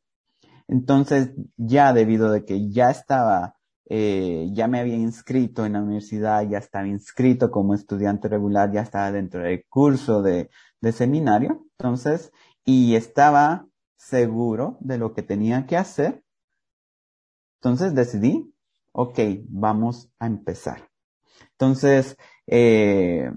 [0.68, 3.56] Entonces, ya debido de que ya estaba,
[3.90, 8.82] eh, ya me había inscrito en la universidad, ya estaba inscrito como estudiante regular, ya
[8.82, 10.50] estaba dentro del curso de,
[10.80, 12.32] de seminario, entonces,
[12.64, 16.24] y estaba seguro de lo que tenía que hacer,
[17.58, 18.54] entonces decidí
[18.92, 20.90] ok, vamos a empezar.
[21.52, 23.32] Entonces, eh,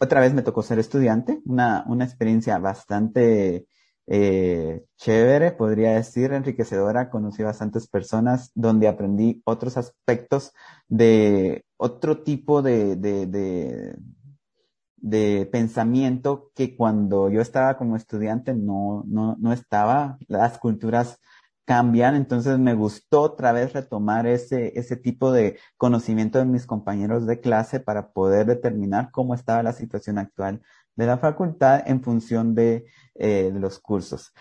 [0.00, 3.66] otra vez me tocó ser estudiante, una, una experiencia bastante
[4.06, 7.10] eh, chévere, podría decir, enriquecedora.
[7.10, 10.52] Conocí bastantes personas donde aprendí otros aspectos
[10.88, 13.96] de otro tipo de, de, de,
[14.96, 20.18] de pensamiento que cuando yo estaba como estudiante no, no, no estaba.
[20.28, 21.18] Las culturas
[21.64, 27.26] cambian, entonces me gustó otra vez retomar ese, ese tipo de conocimiento de mis compañeros
[27.26, 30.60] de clase para poder determinar cómo estaba la situación actual
[30.96, 34.32] de la facultad en función de, eh, de los cursos.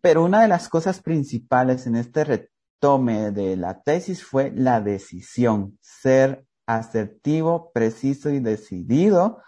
[0.00, 5.78] Pero una de las cosas principales en este retome de la tesis fue la decisión,
[5.80, 9.42] ser asertivo, preciso y decidido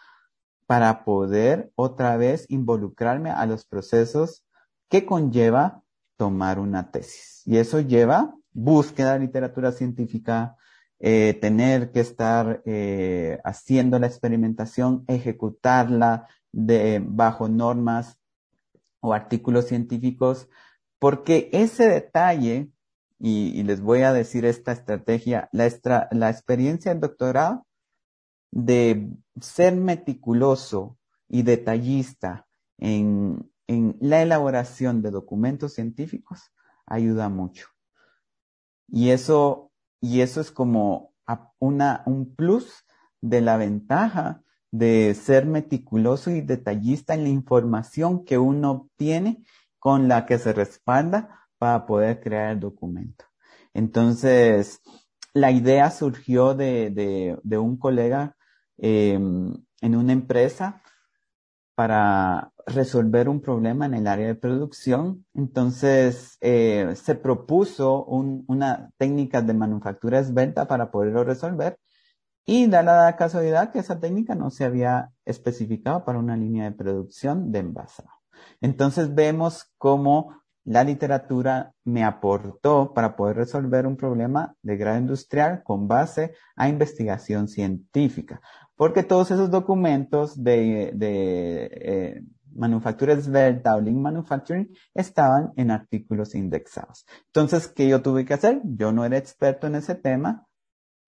[0.67, 4.45] para poder otra vez involucrarme a los procesos
[4.89, 5.83] que conlleva
[6.17, 7.43] tomar una tesis.
[7.47, 10.57] Y eso lleva búsqueda de literatura científica,
[11.01, 18.19] eh, tener que estar eh, haciendo la experimentación, ejecutarla de, bajo normas
[19.01, 20.49] o artículos científicos,
[20.99, 22.71] porque ese detalle,
[23.21, 27.67] y, les voy a decir esta estrategia, la, la experiencia del doctorado
[28.51, 29.09] de
[29.41, 30.97] ser meticuloso
[31.29, 32.47] y detallista
[32.79, 36.51] en, en la elaboración de documentos científicos
[36.87, 37.69] ayuda mucho.
[38.89, 39.68] Y eso,
[40.01, 41.15] y eso es como
[41.59, 42.85] una, un plus
[43.21, 49.43] de la ventaja de ser meticuloso y detallista en la información que uno obtiene
[49.79, 53.25] con la que se respalda para poder crear el documento.
[53.75, 54.81] Entonces,
[55.33, 58.37] la idea surgió de, de, de un colega
[58.77, 60.83] eh, en una empresa
[61.75, 65.25] para resolver un problema en el área de producción.
[65.35, 71.79] Entonces, eh, se propuso una técnica de manufactura esbelta para poderlo resolver
[72.45, 76.77] y da la casualidad que esa técnica no se había especificado para una línea de
[76.77, 78.11] producción de envasado.
[78.61, 85.63] Entonces, vemos cómo la literatura me aportó para poder resolver un problema de grado industrial
[85.65, 88.41] con base a investigación científica
[88.79, 92.23] porque todos esos documentos de, de eh,
[92.55, 97.07] manufactura esbelta Manufacturing estaban en artículos indexados.
[97.27, 98.61] Entonces, ¿qué yo tuve que hacer?
[98.65, 100.47] Yo no era experto en ese tema,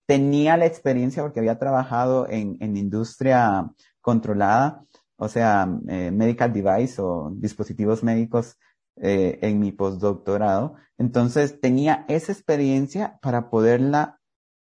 [0.07, 4.85] tenía la experiencia porque había trabajado en, en industria controlada,
[5.16, 8.57] o sea, eh, medical device o dispositivos médicos
[8.96, 10.74] eh, en mi postdoctorado.
[10.98, 14.18] Entonces, tenía esa experiencia para poderla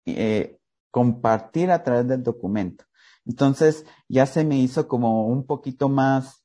[0.06, 0.58] eh,
[0.90, 2.84] compartir a través del documento.
[3.26, 6.44] Entonces ya se me hizo como un poquito más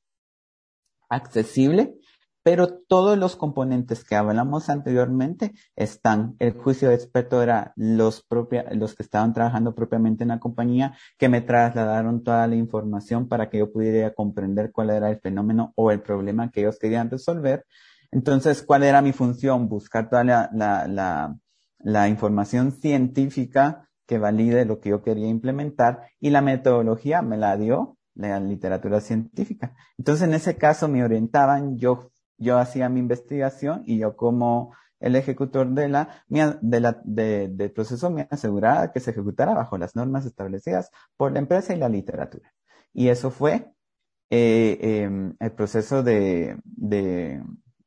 [1.14, 1.94] accesible
[2.42, 6.34] pero todos los componentes que hablamos anteriormente están.
[6.38, 10.96] El juicio de experto era los propia, los que estaban trabajando propiamente en la compañía,
[11.18, 15.72] que me trasladaron toda la información para que yo pudiera comprender cuál era el fenómeno
[15.76, 17.64] o el problema que ellos querían resolver.
[18.10, 19.68] Entonces, ¿cuál era mi función?
[19.68, 21.36] Buscar toda la, la, la,
[21.78, 27.56] la información científica que valide lo que yo quería implementar y la metodología me la
[27.56, 29.74] dio la literatura científica.
[29.98, 35.16] Entonces, en ese caso me orientaban, yo, yo hacía mi investigación y yo como el
[35.16, 39.96] ejecutor de la, de la, de, del proceso me aseguraba que se ejecutara bajo las
[39.96, 42.52] normas establecidas por la empresa y la literatura.
[42.92, 43.72] Y eso fue
[44.30, 47.42] eh, eh, el proceso de, de,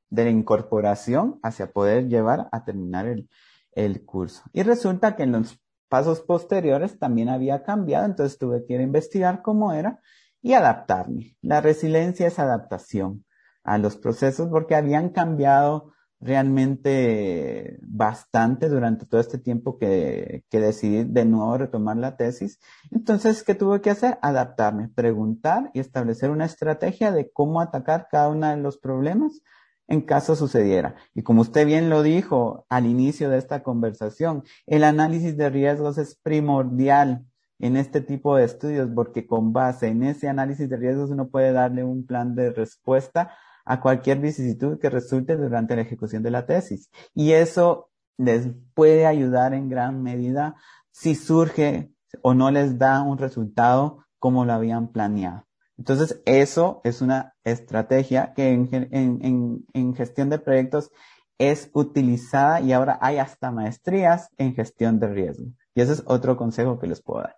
[0.10, 3.30] de la incorporación hacia poder llevar a terminar el,
[3.72, 4.44] el curso.
[4.52, 8.84] Y resulta que en los pasos posteriores también había cambiado, entonces tuve que ir a
[8.84, 10.00] investigar cómo era
[10.42, 11.38] y adaptarme.
[11.42, 13.26] La resiliencia es adaptación
[13.64, 21.04] a los procesos porque habían cambiado realmente bastante durante todo este tiempo que, que decidí
[21.04, 22.60] de nuevo retomar la tesis.
[22.92, 24.18] Entonces, ¿qué tuve que hacer?
[24.22, 29.42] Adaptarme, preguntar y establecer una estrategia de cómo atacar cada uno de los problemas
[29.88, 30.96] en caso sucediera.
[31.14, 35.98] Y como usted bien lo dijo al inicio de esta conversación, el análisis de riesgos
[35.98, 37.26] es primordial
[37.60, 41.54] en este tipo de estudios porque con base en ese análisis de riesgos uno puede
[41.54, 43.32] darle un plan de respuesta
[43.66, 46.90] a cualquier vicisitud que resulte durante la ejecución de la tesis.
[47.14, 50.56] Y eso les puede ayudar en gran medida
[50.92, 55.46] si surge o no les da un resultado como lo habían planeado.
[55.78, 60.92] Entonces, eso es una estrategia que en, gestión de proyectos
[61.38, 65.46] es utilizada y ahora hay hasta maestrías en gestión de riesgo.
[65.74, 67.36] Y ese es otro consejo que les puedo dar.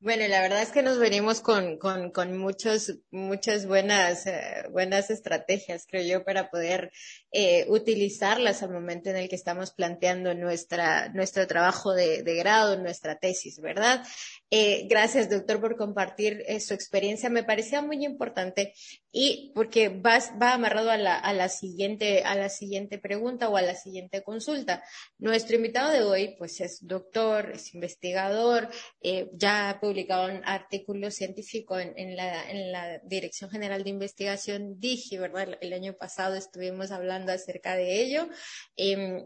[0.00, 5.10] Bueno, la verdad es que nos venimos con, con, con muchos, muchas buenas, eh, buenas
[5.10, 6.92] estrategias, creo yo, para poder
[7.32, 12.78] eh, utilizarlas al momento en el que estamos planteando nuestra, nuestro trabajo de, de grado,
[12.78, 14.06] nuestra tesis, ¿verdad?
[14.50, 17.28] Eh, gracias, doctor, por compartir eh, su experiencia.
[17.28, 18.72] Me parecía muy importante
[19.12, 23.58] y porque va, va amarrado a la, a la, siguiente, a la siguiente pregunta o
[23.58, 24.82] a la siguiente consulta.
[25.18, 28.70] Nuestro invitado de hoy, pues, es doctor, es investigador,
[29.02, 33.90] eh, ya ha publicado un artículo científico en, en, la, en, la, Dirección General de
[33.90, 35.58] Investigación DIGI, ¿verdad?
[35.60, 38.28] El año pasado estuvimos hablando acerca de ello.
[38.76, 39.24] Em,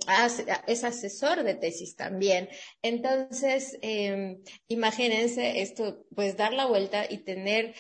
[0.67, 2.49] es asesor de tesis también.
[2.83, 4.39] Entonces, eh,
[5.13, 7.75] esto, pues dar la vuelta y tener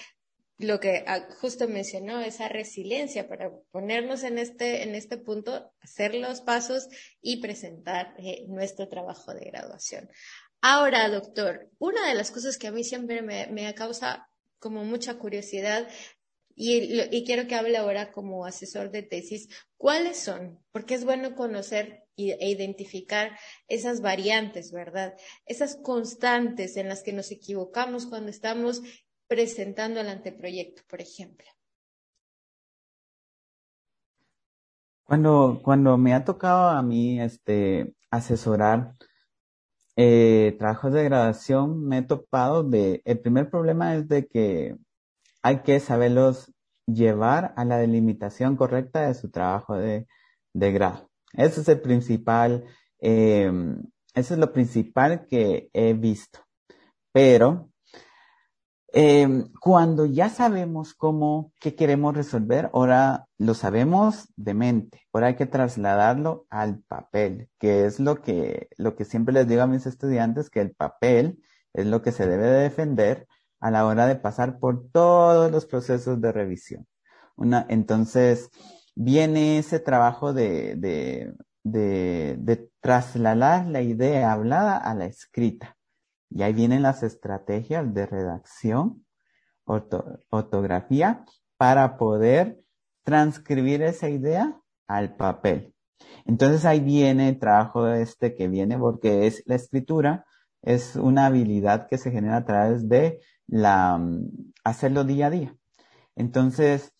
[0.58, 6.14] lo que ah, justo mencionó, esa resiliencia para ponernos en este, en este punto, hacer
[6.14, 6.88] los pasos
[7.20, 10.08] y presentar eh, nuestro trabajo de graduación.
[10.60, 15.14] Ahora, doctor, una de las cosas que a mí siempre me, me causa como mucha
[15.14, 15.88] curiosidad
[16.54, 20.58] y, quiero que hable ahora como asesor de tesis, ¿cuáles son?
[20.70, 23.38] Porque es bueno conocer e identificar
[23.68, 25.14] esas variantes, ¿verdad?
[25.46, 28.82] Esas constantes en las que nos equivocamos cuando estamos
[29.26, 31.46] presentando el anteproyecto, por ejemplo.
[35.04, 38.94] Cuando, cuando me ha tocado a mí este, asesorar
[39.96, 44.76] eh, trabajos de graduación, me he topado de, el primer problema es de que
[45.42, 46.52] hay que saberlos
[46.86, 50.06] llevar a la delimitación correcta de su trabajo de,
[50.52, 51.10] de grado.
[51.32, 52.64] Ese es el principal,
[53.00, 53.50] eh,
[54.14, 56.40] eso es lo principal que he visto.
[57.12, 57.70] Pero
[58.94, 65.00] eh, cuando ya sabemos cómo, qué queremos resolver, ahora lo sabemos de mente.
[65.12, 69.62] Ahora hay que trasladarlo al papel, que es lo que, lo que siempre les digo
[69.62, 73.26] a mis estudiantes, que el papel es lo que se debe de defender
[73.62, 76.86] a la hora de pasar por todos los procesos de revisión.
[77.36, 78.50] Una, entonces,
[78.96, 85.76] viene ese trabajo de, de, de, de trasladar la idea hablada a la escrita.
[86.28, 89.06] Y ahí vienen las estrategias de redacción,
[89.64, 91.24] ortografía,
[91.56, 92.64] para poder
[93.04, 95.72] transcribir esa idea al papel.
[96.24, 100.26] Entonces ahí viene el trabajo este que viene porque es la escritura,
[100.62, 103.20] es una habilidad que se genera a través de
[103.52, 104.00] la,
[104.64, 105.56] hacerlo día a día.
[106.16, 106.92] Entonces,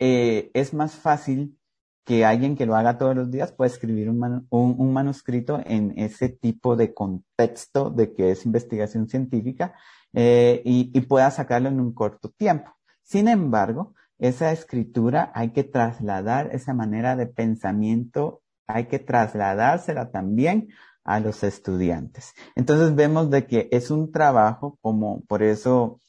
[0.00, 1.58] eh, es más fácil
[2.04, 6.28] que alguien que lo haga todos los días pueda escribir un, un, manuscrito en ese
[6.28, 9.74] tipo de contexto de que es investigación científica
[10.12, 12.72] eh, y, y pueda sacarlo en un corto tiempo.
[13.04, 20.68] Sin embargo, esa escritura hay que trasladar esa manera de pensamiento, hay que trasladársela también
[21.04, 22.34] a los estudiantes.
[22.54, 26.00] Entonces vemos de que es un trabajo como, por eso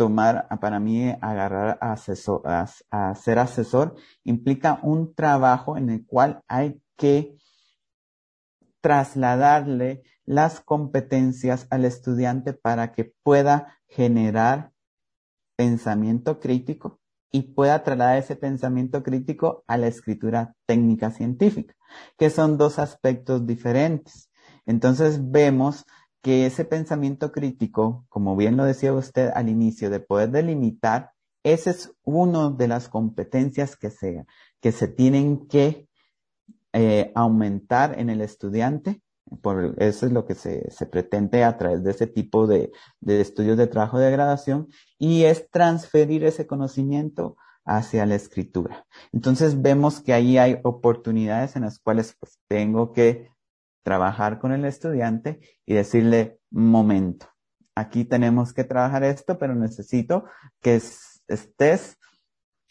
[0.00, 6.80] tomar, para mí, agarrar asesor, a, ser asesor implica un trabajo en el cual hay
[6.96, 7.36] que
[8.80, 14.72] trasladarle las competencias al estudiante para que pueda generar
[15.54, 16.98] pensamiento crítico
[17.30, 21.74] y pueda trasladar ese pensamiento crítico a la escritura técnica científica,
[22.16, 24.29] que son dos aspectos diferentes.
[24.70, 25.84] Entonces vemos
[26.22, 31.10] que ese pensamiento crítico, como bien lo decía usted al inicio, de poder delimitar,
[31.42, 34.26] ese es uno de las competencias que se,
[34.60, 35.88] que se tienen que
[36.72, 39.00] eh, aumentar en el estudiante.
[39.42, 43.20] Por, eso es lo que se, se pretende a través de ese tipo de, de
[43.20, 44.68] estudios de trabajo de gradación
[44.98, 48.86] y es transferir ese conocimiento hacia la escritura.
[49.12, 53.30] Entonces vemos que ahí hay oportunidades en las cuales pues, tengo que
[53.82, 57.26] trabajar con el estudiante y decirle, momento,
[57.74, 60.24] aquí tenemos que trabajar esto, pero necesito
[60.60, 60.76] que
[61.28, 61.96] estés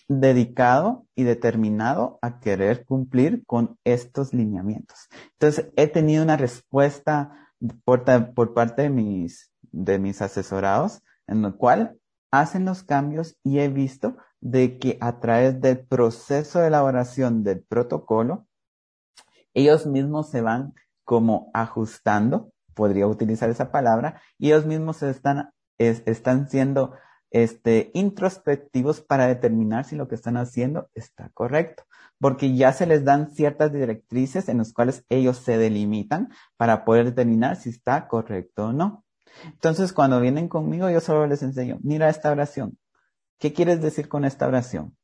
[0.07, 5.07] dedicado y determinado a querer cumplir con estos lineamientos.
[5.34, 7.51] Entonces, he tenido una respuesta
[7.84, 8.03] por,
[8.34, 11.99] por parte de mis, de mis asesorados en lo cual
[12.32, 17.62] hacen los cambios y he visto de que a través del proceso de elaboración del
[17.62, 18.47] protocolo,
[19.53, 20.74] ellos mismos se van
[21.10, 25.49] como ajustando, podría utilizar esa palabra, y ellos mismos están,
[25.80, 26.93] están siendo
[27.32, 31.82] este, introspectivos para determinar si lo que están haciendo está correcto,
[32.20, 37.05] porque ya se les dan ciertas directrices en las cuales ellos se delimitan para poder
[37.05, 39.03] determinar si está correcto o no.
[39.45, 42.78] Entonces, cuando vienen conmigo, yo solo les enseño, mira esta oración.
[43.39, 44.95] ¿Qué quieres decir con esta oración?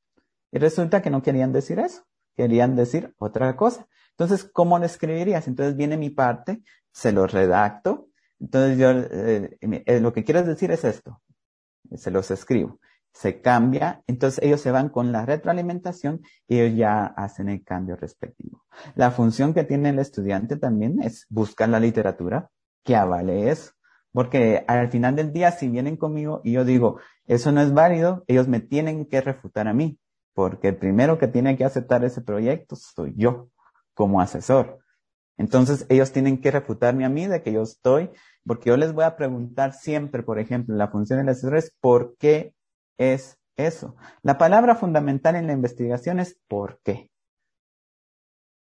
[0.52, 2.04] Y resulta que no querían decir eso,
[2.36, 3.88] querían decir otra cosa.
[4.18, 5.48] Entonces, ¿cómo lo escribirías?
[5.48, 6.62] Entonces viene mi parte,
[6.92, 8.08] se lo redacto.
[8.40, 11.22] Entonces yo, eh, eh, lo que quieres decir es esto.
[11.96, 12.80] Se los escribo.
[13.12, 14.04] Se cambia.
[14.08, 18.64] Entonces ellos se van con la retroalimentación y ellos ya hacen el cambio respectivo.
[18.96, 22.50] La función que tiene el estudiante también es buscar la literatura
[22.84, 23.72] que avale eso.
[24.14, 28.24] Porque al final del día, si vienen conmigo y yo digo, eso no es válido,
[28.28, 30.00] ellos me tienen que refutar a mí.
[30.34, 33.50] Porque el primero que tiene que aceptar ese proyecto soy yo
[33.96, 34.80] como asesor.
[35.38, 38.12] Entonces ellos tienen que refutarme a mí de que yo estoy,
[38.46, 42.16] porque yo les voy a preguntar siempre, por ejemplo, la función del asesor es ¿por
[42.18, 42.54] qué
[42.98, 43.96] es eso?
[44.22, 47.10] La palabra fundamental en la investigación es ¿por qué?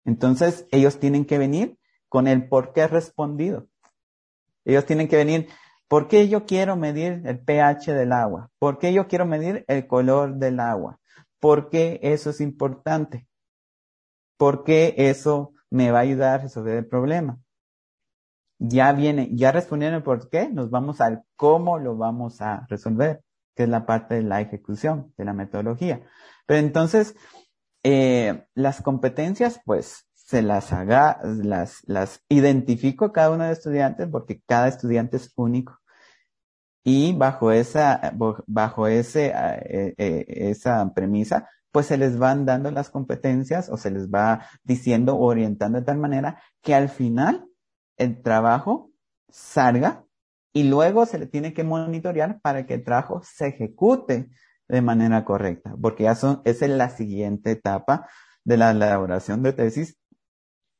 [0.04, 3.68] Entonces ellos tienen que venir con el por qué respondido.
[4.64, 5.48] Ellos tienen que venir,
[5.88, 8.50] ¿por qué yo quiero medir el pH del agua?
[8.58, 10.98] ¿Por qué yo quiero medir el color del agua?
[11.38, 13.28] ¿Por qué eso es importante?
[14.36, 17.38] Porque eso me va a ayudar a resolver el problema.
[18.58, 23.22] Ya viene, ya respondiendo el por qué, nos vamos al cómo lo vamos a resolver,
[23.54, 26.02] que es la parte de la ejecución, de la metodología.
[26.46, 27.14] Pero entonces,
[27.82, 33.58] eh, las competencias, pues, se las haga, las, las identifico a cada uno de los
[33.58, 35.78] estudiantes porque cada estudiante es único.
[36.82, 38.12] Y bajo esa,
[38.46, 43.90] bajo ese, eh, eh, esa premisa, pues se les van dando las competencias o se
[43.90, 47.50] les va diciendo o orientando de tal manera que al final
[47.98, 48.92] el trabajo
[49.28, 50.02] salga
[50.54, 54.30] y luego se le tiene que monitorear para que el trabajo se ejecute
[54.66, 58.08] de manera correcta, porque ya son, esa es la siguiente etapa
[58.42, 59.98] de la elaboración de tesis,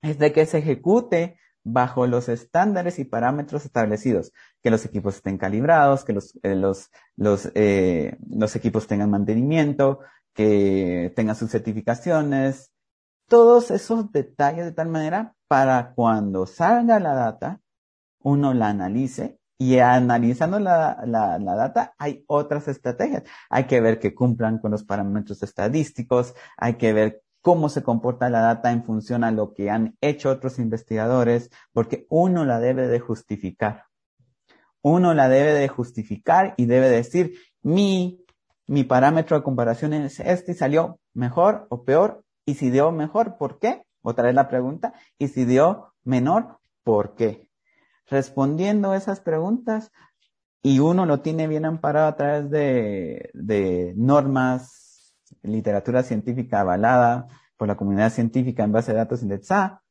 [0.01, 4.33] es de que se ejecute bajo los estándares y parámetros establecidos,
[4.63, 9.99] que los equipos estén calibrados, que los, eh, los, los, eh, los equipos tengan mantenimiento,
[10.37, 12.71] que tenga sus certificaciones,
[13.27, 17.61] todos esos detalles de tal manera para cuando salga la data,
[18.21, 23.23] uno la analice y analizando la, la, la, data hay otras estrategias.
[23.49, 28.29] Hay que ver que cumplan con los parámetros estadísticos, hay que ver cómo se comporta
[28.29, 32.89] la data en función a lo que han hecho otros investigadores, porque uno la debe
[32.89, 33.85] de justificar.
[34.83, 38.26] Uno la debe de justificar y debe decir, mi
[38.67, 42.25] mi parámetro de comparación es este y salió mejor o peor.
[42.45, 43.83] Y si dio mejor, ¿por qué?
[44.03, 44.95] Otra vez la pregunta.
[45.19, 47.49] Y si dio menor, ¿por qué?
[48.09, 49.91] Respondiendo esas preguntas,
[50.63, 57.69] y uno lo tiene bien amparado a través de, de normas, literatura científica avalada por
[57.69, 59.83] la comunidad científica en base de datos indexada,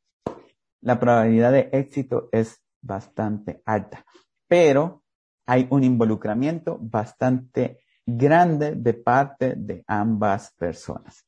[0.81, 4.05] la probabilidad de éxito es bastante alta.
[4.47, 5.03] Pero
[5.45, 11.25] hay un involucramiento bastante grande de parte de ambas personas.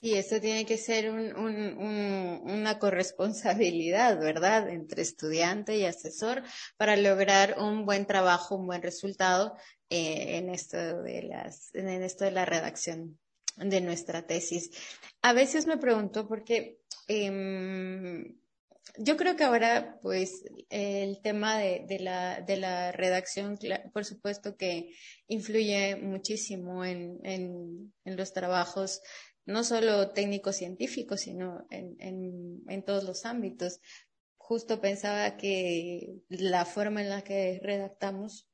[0.00, 6.42] Y eso tiene que ser un, un, una corresponsabilidad, ¿verdad?, entre estudiante y asesor
[6.76, 9.56] para lograr un buen trabajo, un buen resultado
[9.88, 13.18] eh, en, esto de las, en esto de la redacción
[13.56, 14.72] de nuestra tesis.
[15.22, 18.34] A veces me pregunto porque eh,
[18.96, 23.58] yo creo que ahora, pues, el tema de, la, de la redacción,
[23.92, 24.90] por supuesto que
[25.26, 29.00] influye muchísimo en, los trabajos
[29.46, 33.80] no solo técnico-científico, sino en, todos los ámbitos.
[34.36, 38.48] Justo pensaba que la forma en la que redactamos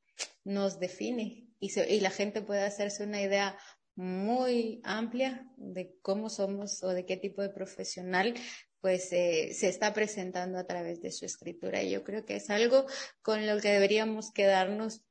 [0.45, 3.59] nos define y la gente puede hacerse una idea
[3.95, 8.35] muy amplia de cómo somos o de qué tipo de profesional
[8.81, 11.83] pues eh, se está presentando a través de su escritura.
[11.83, 12.87] Y yo creo que es algo
[13.23, 15.03] con lo que deberíamos quedarnos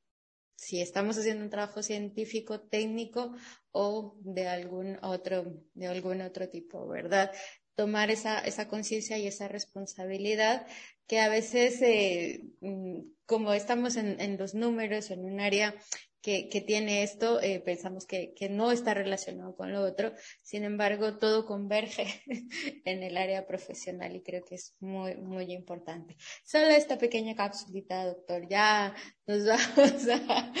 [0.60, 3.34] si estamos haciendo un trabajo científico, técnico
[3.72, 7.32] o de algún otro, de algún otro tipo, ¿verdad?
[7.76, 10.66] Tomar esa, esa conciencia y esa responsabilidad
[11.06, 15.74] que a veces, eh, mm, como estamos en, en, los números, en un área
[16.22, 20.12] que, que tiene esto, eh, pensamos que, que, no está relacionado con lo otro.
[20.42, 22.22] Sin embargo, todo converge
[22.84, 26.16] en el área profesional y creo que es muy, muy importante.
[26.44, 28.46] Solo esta pequeña capsulita, doctor.
[28.48, 28.94] Ya
[29.26, 29.46] nos
[29.76, 30.52] vamos a,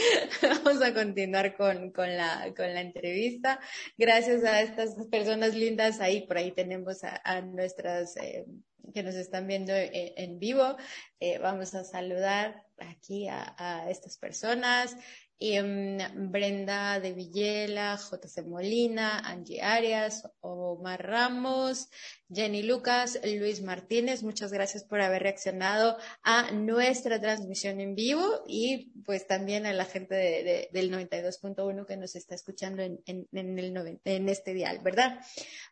[0.42, 3.60] vamos a continuar con, con, la, con la entrevista.
[3.98, 8.46] Gracias a estas personas lindas ahí, por ahí tenemos a, a nuestras eh,
[8.94, 10.76] que nos están viendo en, en vivo.
[11.20, 14.96] Eh, vamos a saludar aquí a, a estas personas
[15.40, 21.88] Brenda de Villela, JC Molina, Angie Arias, Omar Ramos,
[22.30, 28.92] Jenny Lucas, Luis Martínez, muchas gracias por haber reaccionado a nuestra transmisión en vivo y
[29.02, 34.28] pues también a la gente de, de, del 92.1 que nos está escuchando en, en,
[34.28, 35.20] este dial, ¿verdad?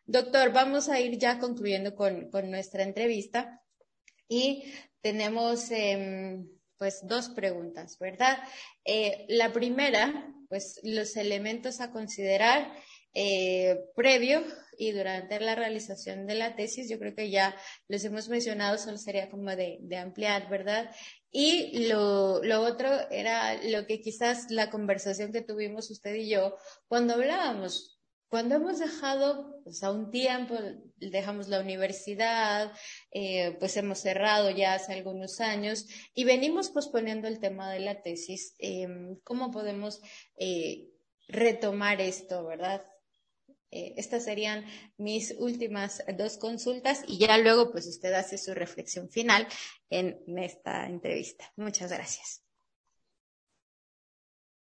[0.07, 3.61] Doctor, vamos a ir ya concluyendo con, con nuestra entrevista
[4.27, 4.63] y
[5.01, 5.69] tenemos...
[5.69, 6.43] Eh,
[6.79, 8.39] pues dos preguntas, ¿verdad?
[8.85, 12.71] Eh, la primera, pues los elementos a considerar
[13.13, 14.43] eh, previo
[14.77, 17.55] y durante la realización de la tesis, yo creo que ya
[17.89, 20.89] los hemos mencionado, solo sería como de, de ampliar, ¿verdad?
[21.31, 26.55] Y lo, lo otro era lo que quizás la conversación que tuvimos usted y yo
[26.87, 27.98] cuando hablábamos
[28.29, 30.55] cuando hemos dejado, pues a un tiempo,
[30.97, 32.71] dejamos la universidad,
[33.11, 38.01] eh, pues hemos cerrado ya hace algunos años y venimos posponiendo el tema de la
[38.01, 38.87] tesis, eh,
[39.23, 40.01] ¿cómo podemos
[40.37, 40.89] eh,
[41.27, 42.85] retomar esto, verdad?
[43.71, 44.65] Eh, estas serían
[44.97, 49.47] mis últimas dos consultas y ya luego pues usted hace su reflexión final
[49.89, 51.51] en esta entrevista.
[51.55, 52.48] Muchas gracias.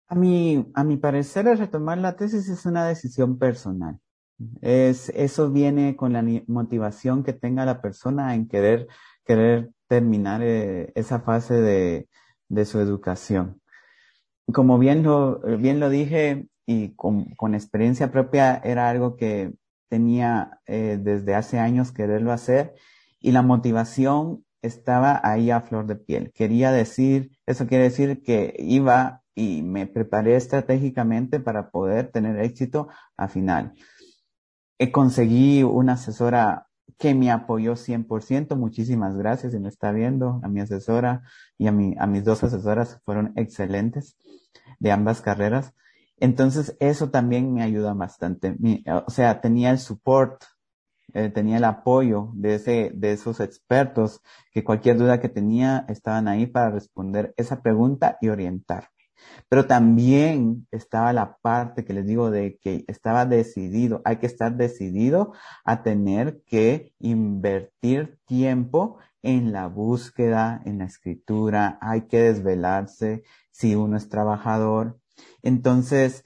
[0.09, 3.99] A mi, a mi parecer, el retomar la tesis es una decisión personal.
[4.63, 8.89] Es, eso viene con la motivación que tenga la persona en querer,
[9.25, 12.09] querer terminar eh, esa fase de,
[12.49, 13.61] de su educación.
[14.53, 19.53] Como bien lo, bien lo dije y con, con experiencia propia, era algo que
[19.89, 22.75] tenía eh, desde hace años quererlo hacer
[23.21, 26.33] y la motivación estaba ahí a flor de piel.
[26.33, 32.89] Quería decir, eso quiere decir que iba y me preparé estratégicamente para poder tener éxito
[33.17, 33.75] al final.
[34.79, 36.67] Eh, conseguí una asesora
[36.99, 38.57] que me apoyó 100%.
[38.57, 41.23] Muchísimas gracias, si me está viendo, a mi asesora
[41.57, 44.17] y a, mi, a mis dos asesoras fueron excelentes
[44.81, 45.73] de ambas carreras.
[46.17, 48.57] Entonces, eso también me ayuda bastante.
[48.59, 50.43] Mi, o sea, tenía el support,
[51.15, 54.21] eh, tenía el apoyo de, ese, de esos expertos
[54.53, 58.89] que cualquier duda que tenía estaban ahí para responder esa pregunta y orientar.
[59.49, 64.57] Pero también estaba la parte que les digo de que estaba decidido, hay que estar
[64.57, 65.33] decidido
[65.65, 73.75] a tener que invertir tiempo en la búsqueda, en la escritura, hay que desvelarse si
[73.75, 75.01] uno es trabajador.
[75.43, 76.25] Entonces,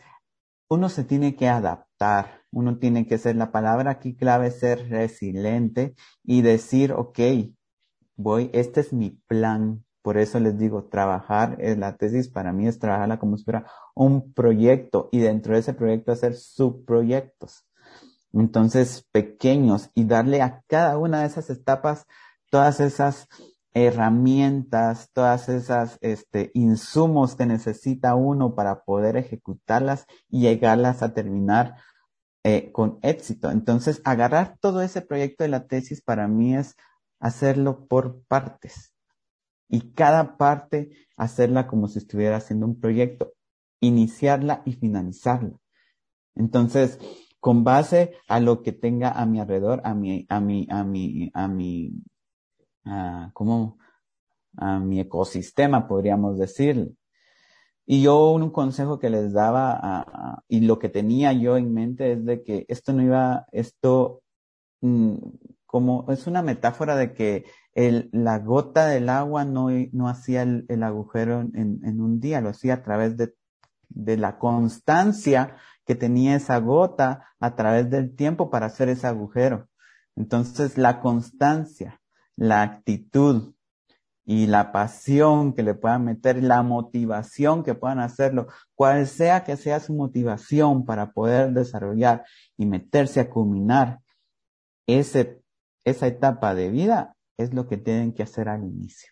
[0.69, 4.89] uno se tiene que adaptar, uno tiene que ser, la palabra aquí clave es ser
[4.89, 7.19] resiliente y decir, ok,
[8.17, 12.67] voy, este es mi plan, por eso les digo, trabajar en la tesis para mí
[12.67, 17.65] es trabajarla como si fuera un proyecto y dentro de ese proyecto hacer subproyectos.
[18.33, 22.07] Entonces, pequeños y darle a cada una de esas etapas
[22.51, 23.29] todas esas
[23.75, 31.77] herramientas, todas esas este, insumos que necesita uno para poder ejecutarlas y llegarlas a terminar
[32.45, 33.51] eh, con éxito.
[33.51, 36.77] Entonces, agarrar todo ese proyecto de la tesis para mí es
[37.21, 38.92] hacerlo por partes
[39.73, 43.33] y cada parte hacerla como si estuviera haciendo un proyecto,
[43.81, 45.59] iniciarla y finalizarla.
[46.35, 46.99] Entonces,
[47.41, 51.31] con base a lo que tenga a mi alrededor, a mi, a mi, a mi,
[51.33, 51.91] a mi,
[52.85, 53.79] a, ¿cómo?
[54.59, 56.93] A mi ecosistema, podríamos decir.
[57.87, 62.25] Y yo un consejo que les daba y lo que tenía yo en mente es
[62.27, 64.23] de que esto no iba, esto
[64.83, 65.15] mm,
[65.73, 67.47] como es una metáfora de que
[68.13, 72.75] la gota del agua no, no hacía el, agujero en, en, un día, lo hacía
[72.75, 73.35] a través de,
[73.89, 75.57] de la constancia
[75.87, 79.71] que tenía esa gota a través del tiempo para hacer ese agujero.
[80.15, 82.03] Entonces la constancia,
[82.37, 83.55] la actitud,
[84.25, 89.57] y la pasión que le puedan meter, la motivación que puedan hacerlo, cual sea que
[89.57, 92.25] sea su motivación para poder desarrollar
[92.57, 93.99] y meterse a culminar
[94.87, 95.42] ese,
[95.85, 99.11] esa etapa de vida, es lo que tienen que hacer al inicio.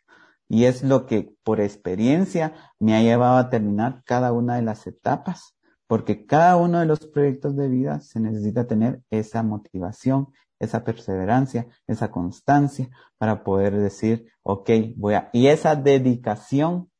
[0.48, 4.86] Y es lo que por experiencia me ha llevado a terminar cada una de las
[4.86, 5.56] etapas,
[5.86, 10.28] porque cada uno de los proyectos de vida se necesita tener esa motivación,
[10.60, 16.90] esa perseverancia, esa constancia para poder decir, ok, voy a, y esa dedicación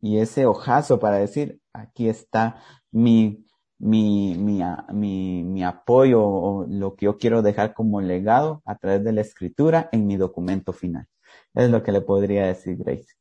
[0.00, 2.60] y ese ojazo para decir, aquí está
[2.90, 3.45] mi,
[3.78, 4.62] mi, mi,
[4.92, 9.20] mi, mi apoyo o lo que yo quiero dejar como legado a través de la
[9.22, 11.06] escritura en mi documento final.
[11.54, 13.14] Es lo que le podría decir Grace.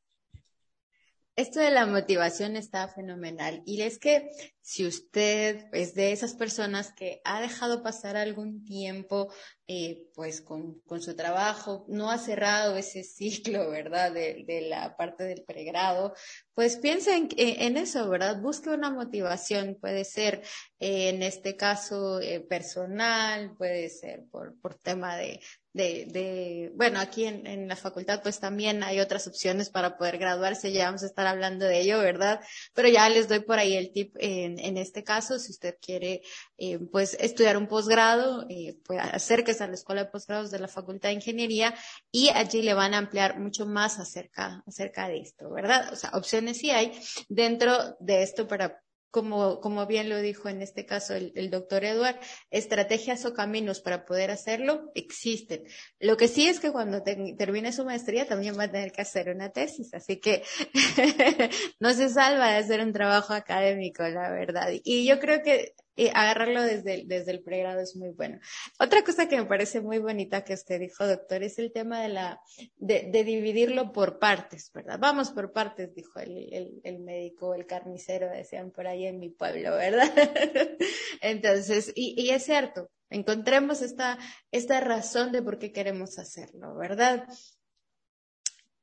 [1.37, 3.61] Esto de la motivación está fenomenal.
[3.65, 4.29] Y es que
[4.61, 9.33] si usted es de esas personas que ha dejado pasar algún tiempo,
[9.67, 14.13] eh, pues con, con, su trabajo, no ha cerrado ese ciclo, ¿verdad?
[14.13, 16.13] De, la parte del pregrado,
[16.53, 18.41] pues piensa en, en, eso, ¿verdad?
[18.41, 19.77] Busque una motivación.
[19.81, 20.41] Puede ser,
[20.79, 25.41] eh, en este caso, eh, personal, puede ser por, por tema de,
[25.75, 30.17] de, de, bueno, aquí en, en, la facultad pues también hay otras opciones para poder
[30.17, 32.39] graduarse, ya vamos a estar hablando de ello, ¿verdad?
[32.73, 36.21] Pero ya les doy por ahí el tip en, en este caso, si usted quiere
[36.57, 40.69] eh, pues estudiar un posgrado, eh, pues acérquese a la Escuela de Posgrados de la
[40.69, 41.75] Facultad de Ingeniería
[42.09, 45.91] y allí le van a ampliar mucho más acerca, acerca de esto, ¿verdad?
[45.91, 46.97] O sea, opciones sí hay
[47.27, 48.81] dentro de esto para
[49.15, 52.19] como, como bien lo dijo en este caso el, doctor Eduard,
[52.51, 55.63] estrategias o caminos para poder hacerlo existen.
[56.01, 59.29] Lo que sí es que cuando termine su maestría también va a tener que hacer
[59.29, 60.43] una tesis, así que
[61.79, 64.71] no se salva de hacer un trabajo académico, la verdad.
[64.83, 68.39] Y yo creo que y agarrarlo desde el, desde el pregrado es muy bueno.
[68.79, 72.09] Otra cosa que me parece muy bonita que usted dijo, doctor, es el tema de
[72.09, 72.41] la,
[72.75, 74.99] de, de dividirlo por partes, ¿verdad?
[74.99, 79.29] Vamos por partes, dijo el, el, el, médico, el carnicero, decían por ahí en mi
[79.29, 80.11] pueblo, ¿verdad?
[81.21, 84.17] Entonces, y, y es cierto, encontremos esta,
[84.51, 87.27] esta razón de por qué queremos hacerlo, ¿verdad?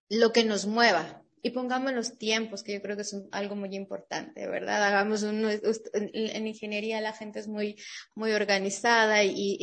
[0.09, 3.75] Lo que nos mueva, y pongamos los tiempos, que yo creo que es algo muy
[3.75, 4.85] importante, ¿verdad?
[4.85, 5.45] Hagamos un,
[5.93, 7.77] en, ingeniería la gente es muy,
[8.15, 9.57] muy organizada y,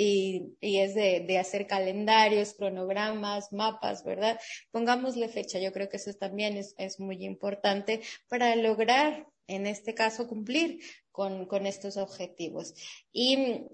[0.62, 4.38] y, es de, de, hacer calendarios, cronogramas, mapas, ¿verdad?
[4.72, 9.94] Pongámosle fecha, yo creo que eso también es, es muy importante para lograr, en este
[9.94, 10.80] caso, cumplir
[11.12, 12.74] con, con estos objetivos.
[13.14, 13.68] Y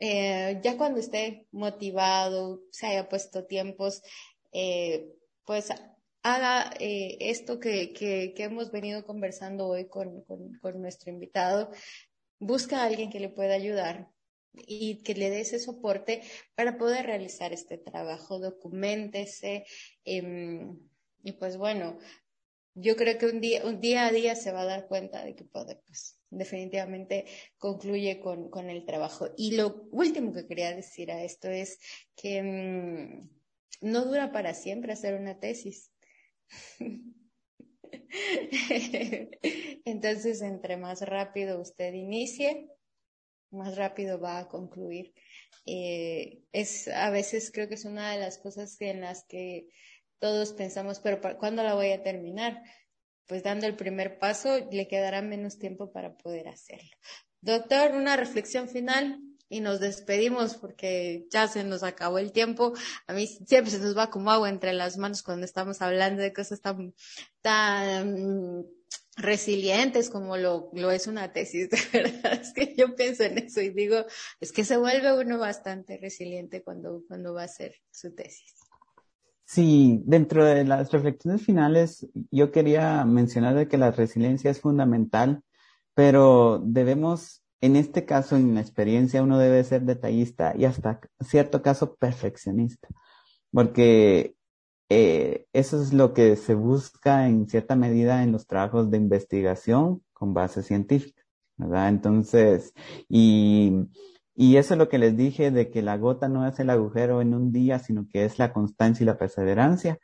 [0.00, 4.02] eh, ya cuando esté motivado, se haya puesto tiempos,
[4.52, 5.06] eh,
[5.46, 5.70] pues
[6.22, 11.70] haga eh, esto que, que, hemos venido conversando hoy con, con, nuestro invitado,
[12.38, 14.10] busca a alguien que le pueda ayudar
[14.54, 16.22] y que le dé ese soporte
[16.54, 19.64] para poder realizar este trabajo, documentese
[20.04, 20.66] eh,
[21.24, 21.98] y pues bueno,
[22.74, 25.34] yo creo que un día, un día a día se va a dar cuenta de
[25.34, 27.26] que puede, pues definitivamente
[27.58, 29.28] concluye con, con el trabajo.
[29.36, 31.78] Y lo último que quería decir a esto es
[32.16, 33.28] que mmm,
[33.82, 35.91] no dura para siempre hacer una tesis
[39.84, 42.68] Entonces, entre más rápido usted inicie,
[43.50, 45.12] más rápido va a concluir.
[45.66, 49.68] Eh, es a veces creo que es una de las cosas en las que
[50.18, 52.62] todos pensamos, pero ¿cuándo la voy a terminar?
[53.26, 56.90] Pues dando el primer paso, le quedará menos tiempo para poder hacerlo.
[57.40, 59.20] Doctor, una reflexión final
[59.52, 62.72] y nos despedimos porque ya se nos acabó el tiempo.
[63.06, 66.32] A mí siempre se nos va como agua entre las manos cuando estamos hablando de
[66.32, 66.94] cosas tan,
[67.42, 68.64] tan
[69.18, 72.32] resilientes como lo, lo es una tesis, de verdad.
[72.40, 74.06] Es que yo pienso en eso y digo,
[74.40, 78.54] es que se vuelve uno bastante resiliente cuando, cuando va a hacer su tesis.
[79.44, 85.42] Sí, dentro de las reflexiones finales, yo quería mencionar de que la resiliencia es fundamental,
[85.92, 91.62] pero debemos en este caso, en la experiencia, uno debe ser detallista y hasta cierto
[91.62, 92.88] caso perfeccionista,
[93.52, 94.34] porque
[94.90, 100.02] eh, eso es lo que se busca en cierta medida en los trabajos de investigación
[100.12, 101.22] con base científica,
[101.56, 101.88] ¿verdad?
[101.88, 102.74] Entonces,
[103.08, 103.88] y
[104.34, 107.20] Y eso es lo que les dije de que la gota no es el agujero
[107.20, 109.98] en un día, sino que es la constancia y la perseverancia.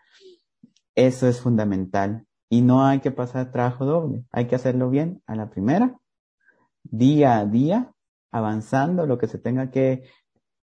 [0.94, 2.26] Eso es fundamental.
[2.50, 4.24] Y no hay que pasar trabajo doble.
[4.32, 5.96] Hay que hacerlo bien a la primera,
[6.90, 7.92] día a día,
[8.30, 10.04] avanzando lo que se tenga que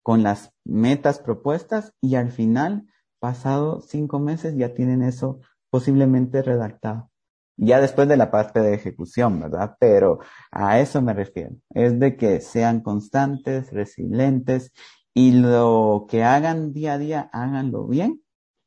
[0.03, 2.87] con las metas propuestas y al final,
[3.19, 5.41] pasado cinco meses, ya tienen eso
[5.71, 7.11] posiblemente redactado.
[7.57, 9.77] Ya después de la parte de ejecución, ¿verdad?
[9.81, 10.21] Pero
[10.53, 11.57] a eso me refiero.
[11.71, 14.73] Es de que sean constantes, resilientes
[15.13, 18.23] y lo que hagan día a día, háganlo bien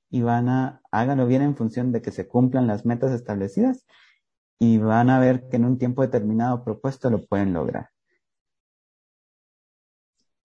[0.09, 3.85] y van a, háganlo bien en función de que se cumplan las metas establecidas
[4.61, 7.89] y van a ver que en un tiempo determinado propuesto lo pueden lograr.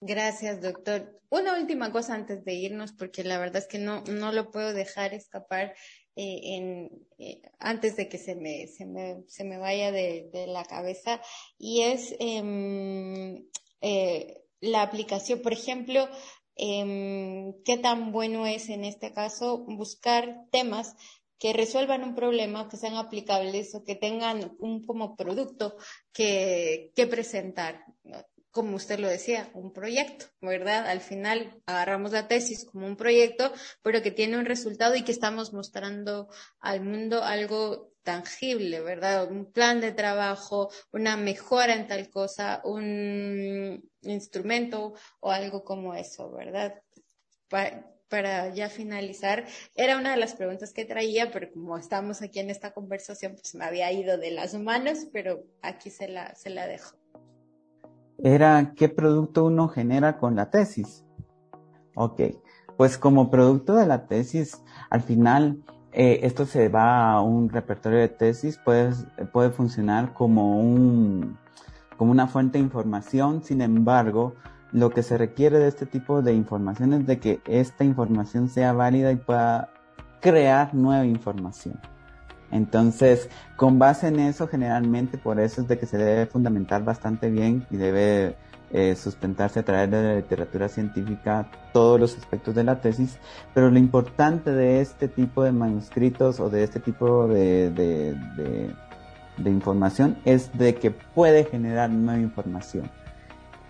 [0.01, 1.21] Gracias, doctor.
[1.29, 4.73] Una última cosa antes de irnos, porque la verdad es que no, no lo puedo
[4.73, 5.75] dejar escapar
[6.15, 10.47] eh, en, eh, antes de que se me, se me, se me vaya de, de
[10.47, 11.21] la cabeza,
[11.59, 13.45] y es eh,
[13.83, 16.09] eh, la aplicación, por ejemplo,
[16.57, 20.97] eh, qué tan bueno es en este caso buscar temas
[21.39, 25.77] que resuelvan un problema, que sean aplicables o que tengan un como producto
[26.13, 27.85] que, que presentar
[28.57, 30.87] como usted lo decía, un proyecto, ¿verdad?
[30.87, 35.13] Al final agarramos la tesis como un proyecto, pero que tiene un resultado y que
[35.13, 36.31] estamos mostrando
[36.61, 39.31] al mundo algo tangible, ¿verdad?
[39.31, 46.31] Un plan de trabajo, una mejora en tal cosa, un instrumento o algo como eso,
[46.31, 46.81] ¿verdad?
[48.09, 52.51] Para ya finalizar, era una de las preguntas que traía, pero como estamos aquí en
[52.51, 56.67] esta conversación, pues me había ido de las manos, pero aquí se la, se la
[56.67, 56.97] dejo
[58.19, 61.05] era qué producto uno genera con la tesis.
[61.95, 62.21] Ok,
[62.77, 67.99] pues como producto de la tesis, al final eh, esto se va a un repertorio
[67.99, 68.93] de tesis, puede,
[69.33, 71.39] puede funcionar como, un,
[71.97, 74.35] como una fuente de información, sin embargo,
[74.73, 78.73] lo que se requiere de este tipo de información es de que esta información sea
[78.73, 79.71] válida y pueda
[80.21, 81.81] crear nueva información.
[82.51, 87.31] Entonces, con base en eso, generalmente por eso es de que se debe fundamentar bastante
[87.31, 88.37] bien y debe
[88.73, 93.19] eh, sustentarse a través de la literatura científica todos los aspectos de la tesis,
[93.55, 98.17] pero lo importante de este tipo de manuscritos o de este tipo de,
[99.45, 102.91] información es de que puede generar nueva información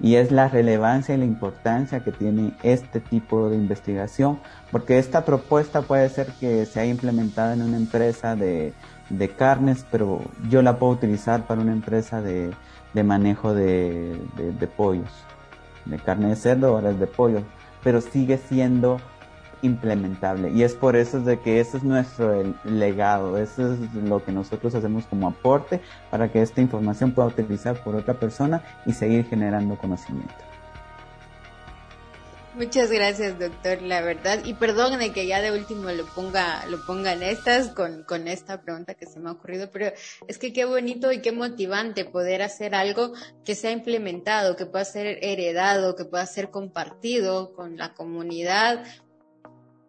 [0.00, 4.38] y es la relevancia y la importancia que tiene este tipo de investigación,
[4.70, 8.74] porque esta propuesta puede ser que sea implementada en una empresa de,
[9.08, 12.50] de carnes, pero yo la puedo utilizar para una empresa de,
[12.92, 15.10] de manejo de, de, de pollos,
[15.86, 17.42] de carne de cerdo, ahora es de pollo,
[17.82, 18.98] pero sigue siendo
[19.66, 20.50] implementable.
[20.50, 24.74] Y es por eso de que ese es nuestro legado, eso es lo que nosotros
[24.74, 29.76] hacemos como aporte para que esta información pueda utilizar por otra persona y seguir generando
[29.76, 30.34] conocimiento.
[32.56, 34.42] Muchas gracias, doctor, la verdad.
[34.46, 38.62] Y perdónenme que ya de último lo ponga, lo ponga en estas con, con esta
[38.62, 39.92] pregunta que se me ha ocurrido, pero
[40.26, 43.12] es que qué bonito y qué motivante poder hacer algo
[43.44, 48.86] que sea implementado, que pueda ser heredado, que pueda ser compartido con la comunidad,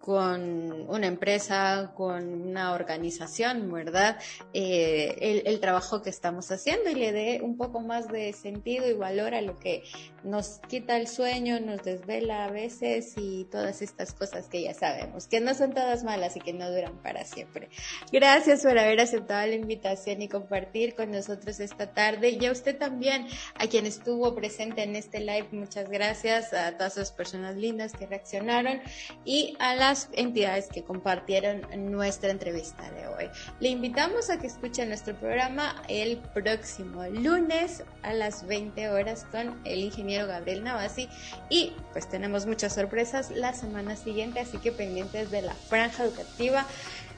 [0.08, 4.18] con una empresa, con una organización, ¿verdad?
[4.53, 8.89] Eh, el, el, trabajo que estamos haciendo y le dé un poco más de sentido
[8.89, 9.84] y valor a lo que
[10.24, 15.28] nos quita el sueño, nos desvela a veces y todas estas cosas que ya sabemos,
[15.28, 17.68] que no son todas malas y que no duran para siempre.
[18.10, 22.78] Gracias por haber aceptado la invitación y compartir con nosotros esta tarde y a usted
[22.78, 27.91] también, a quien estuvo presente en este live, muchas gracias a todas las personas lindas
[27.91, 28.80] que reaccionaron
[29.26, 29.76] y a
[30.13, 33.29] entidades que compartieron nuestra entrevista de hoy.
[33.59, 39.59] Le invitamos a que escuche nuestro programa el próximo lunes a las 20 horas con
[39.65, 41.09] el ingeniero Gabriel Navasi
[41.49, 46.65] y pues tenemos muchas sorpresas la semana siguiente, así que pendientes de la franja educativa.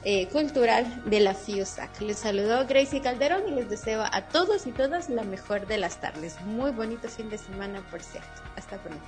[0.05, 1.99] Eh, cultural de la FIUSAC.
[1.99, 5.99] Les saludó Gracie Calderón y les deseo a todos y todas la mejor de las
[5.99, 6.39] tardes.
[6.45, 8.41] Muy bonito fin de semana, por cierto.
[8.55, 9.03] Hasta pronto.